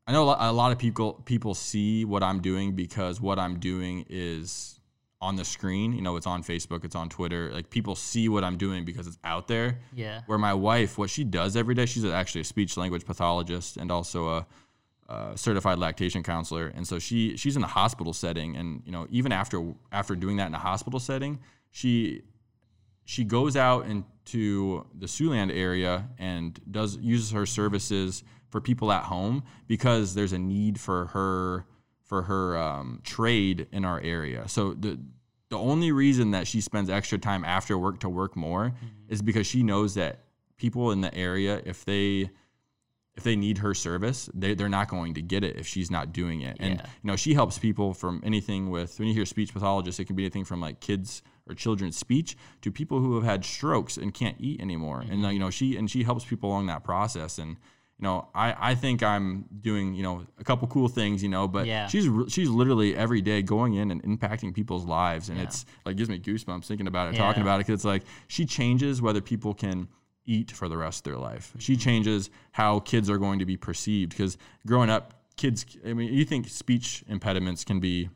[0.05, 4.05] I know a lot of people people see what I'm doing because what I'm doing
[4.09, 4.79] is
[5.19, 5.93] on the screen.
[5.93, 7.51] You know, it's on Facebook, it's on Twitter.
[7.51, 9.79] Like people see what I'm doing because it's out there.
[9.95, 10.21] Yeah.
[10.25, 13.91] Where my wife, what she does every day, she's actually a speech language pathologist and
[13.91, 14.47] also a,
[15.09, 16.67] a certified lactation counselor.
[16.67, 20.37] And so she she's in the hospital setting, and you know, even after after doing
[20.37, 21.39] that in a hospital setting,
[21.71, 22.21] she
[23.03, 23.85] she goes out
[24.27, 30.33] into the Siouxland area and does uses her services for people at home because there's
[30.33, 31.65] a need for her
[32.03, 34.47] for her um, trade in our area.
[34.47, 34.99] So the
[35.49, 39.13] the only reason that she spends extra time after work to work more mm-hmm.
[39.13, 40.19] is because she knows that
[40.57, 42.29] people in the area, if they
[43.15, 46.13] if they need her service, they, they're not going to get it if she's not
[46.13, 46.57] doing it.
[46.59, 50.05] And you know, she helps people from anything with when you hear speech pathologists, it
[50.05, 53.97] can be anything from like kids or children's speech to people who have had strokes
[53.97, 55.01] and can't eat anymore.
[55.01, 55.25] Mm-hmm.
[55.25, 57.37] And you know, she and she helps people along that process.
[57.37, 57.57] And
[57.99, 61.47] you know, I, I think I'm doing, you know, a couple cool things, you know,
[61.47, 61.87] but yeah.
[61.87, 65.45] she's she's literally every day going in and impacting people's lives, and yeah.
[65.45, 67.21] it's like gives me goosebumps thinking about it, yeah.
[67.21, 69.87] talking about it, because it's like she changes whether people can
[70.25, 71.47] eat for the rest of their life.
[71.49, 71.59] Mm-hmm.
[71.59, 74.37] She changes how kids are going to be perceived, because
[74.67, 78.09] growing up, kids, I mean, you think speech impediments can be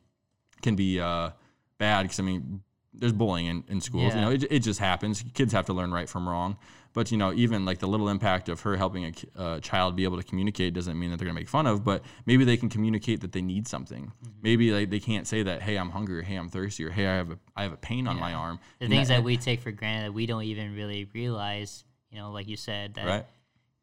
[0.61, 1.31] can be uh,
[1.79, 2.61] bad, because I mean,
[2.93, 5.23] there's bullying in, in schools, you know, it, it just happens.
[5.33, 6.57] Kids have to learn right from wrong.
[6.93, 10.03] But you know, even like the little impact of her helping a uh, child be
[10.03, 11.85] able to communicate doesn't mean that they're gonna make fun of.
[11.85, 14.11] But maybe they can communicate that they need something.
[14.23, 14.41] Mm-hmm.
[14.41, 17.07] Maybe like they can't say that, hey, I'm hungry, or hey, I'm thirsty, or hey,
[17.07, 18.59] I have a I have a pain on my arm.
[18.79, 21.85] The and things that, that, we take for granted that we don't even really realize.
[22.09, 23.25] You know, like you said, that right?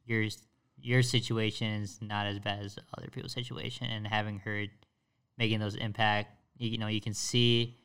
[0.04, 0.26] your
[0.80, 4.66] your situation is not as bad as other people's situation, and having her
[5.38, 7.78] making those impact, you, you know, you can see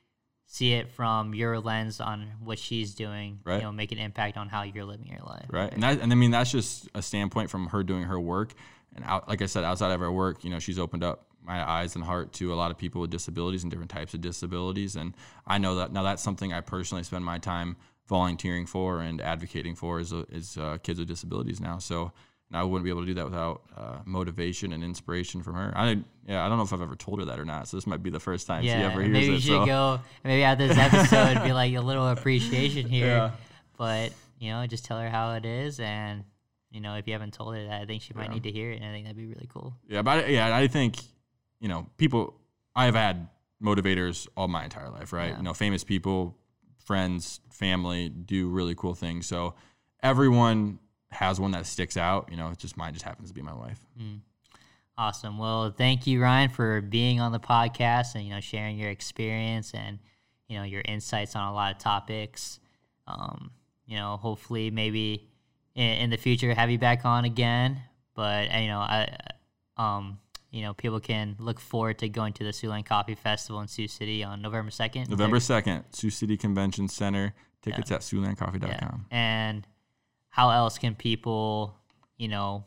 [0.53, 3.55] see it from your lens on what she's doing, right.
[3.55, 5.47] you know, make an impact on how you're living your life.
[5.49, 5.73] Right.
[5.73, 8.53] And that, and I mean, that's just a standpoint from her doing her work.
[8.95, 11.67] And out, like I said, outside of her work, you know, she's opened up my
[11.67, 14.95] eyes and heart to a lot of people with disabilities and different types of disabilities.
[14.95, 15.15] And
[15.47, 17.75] I know that now that's something I personally spend my time
[18.07, 21.79] volunteering for and advocating for is, is uh, kids with disabilities now.
[21.79, 22.11] So,
[22.53, 25.73] and I wouldn't be able to do that without uh, motivation and inspiration from her.
[25.75, 27.67] I yeah, I don't know if I've ever told her that or not.
[27.67, 29.29] So this might be the first time yeah, she ever hears maybe it.
[29.29, 29.65] Maybe you should so.
[29.65, 29.99] go.
[30.23, 33.07] Maybe at this episode, be like a little appreciation here.
[33.07, 33.31] Yeah.
[33.75, 36.25] But you know, just tell her how it is, and
[36.69, 38.33] you know, if you haven't told her that, I think she might yeah.
[38.33, 39.73] need to hear it, and I think that'd be really cool.
[39.87, 40.97] Yeah, but yeah, I think
[41.59, 42.35] you know, people.
[42.75, 43.29] I've had
[43.63, 45.29] motivators all my entire life, right?
[45.29, 45.37] Yeah.
[45.37, 46.37] You know, famous people,
[46.85, 49.27] friends, family do really cool things.
[49.27, 49.53] So
[50.01, 50.79] everyone
[51.13, 53.53] has one that sticks out, you know, it just mine just happens to be my
[53.53, 53.79] wife.
[53.99, 54.19] Mm.
[54.97, 55.39] Awesome.
[55.39, 59.73] Well, thank you, Ryan, for being on the podcast and you know sharing your experience
[59.73, 59.97] and
[60.47, 62.59] you know your insights on a lot of topics.
[63.07, 63.51] Um,
[63.87, 65.27] you know, hopefully, maybe
[65.73, 67.81] in, in, the future, have you back on again.
[68.13, 69.17] But you know, I,
[69.77, 70.19] um,
[70.51, 73.87] you know, people can look forward to going to the Siouxland Coffee Festival in Sioux
[73.87, 75.09] City on November second.
[75.09, 77.33] November second, Sioux City Convention Center.
[77.63, 77.95] Tickets yeah.
[77.95, 79.05] at SiouxlandCoffee.com.
[79.09, 79.17] Yeah.
[79.17, 79.67] And
[80.33, 81.75] how else can people,
[82.17, 82.63] you know,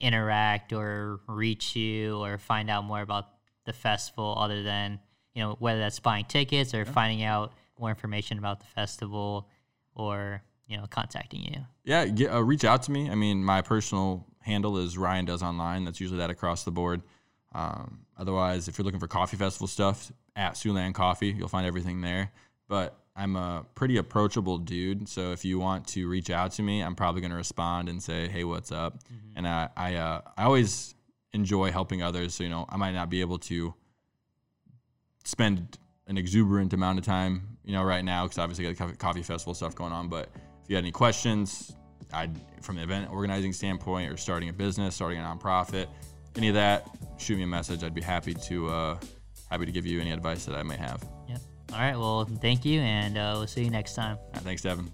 [0.00, 3.28] interact or reach you or find out more about
[3.64, 4.98] the festival other than,
[5.34, 6.84] you know, whether that's buying tickets or yeah.
[6.90, 9.48] finding out more information about the festival
[9.94, 11.60] or, you know, contacting you?
[11.84, 13.08] Yeah, get, uh, reach out to me.
[13.08, 15.84] I mean, my personal handle is Ryan Does Online.
[15.84, 17.02] That's usually that across the board.
[17.54, 22.00] Um, otherwise, if you're looking for coffee festival stuff, at Siouxland Coffee, you'll find everything
[22.00, 22.32] there.
[22.66, 25.08] But I'm a pretty approachable dude.
[25.08, 28.00] So if you want to reach out to me, I'm probably going to respond and
[28.00, 29.38] say, "Hey, what's up?" Mm-hmm.
[29.38, 30.94] And I I, uh, I always
[31.32, 32.34] enjoy helping others.
[32.34, 33.74] So you know, I might not be able to
[35.24, 39.22] spend an exuberant amount of time, you know, right now because obviously got the coffee,
[39.22, 40.08] festival stuff going on.
[40.08, 40.30] But
[40.62, 41.74] if you had any questions,
[42.12, 42.30] I'd
[42.62, 45.88] from the event organizing standpoint or starting a business, starting a nonprofit,
[46.36, 46.88] any of that,
[47.18, 47.82] shoot me a message.
[47.82, 48.98] I'd be happy to uh,
[49.50, 51.17] happy to give you any advice that I may have.
[51.72, 51.96] All right.
[51.96, 54.18] Well, thank you, and uh, we'll see you next time.
[54.34, 54.88] Right, thanks, Devin.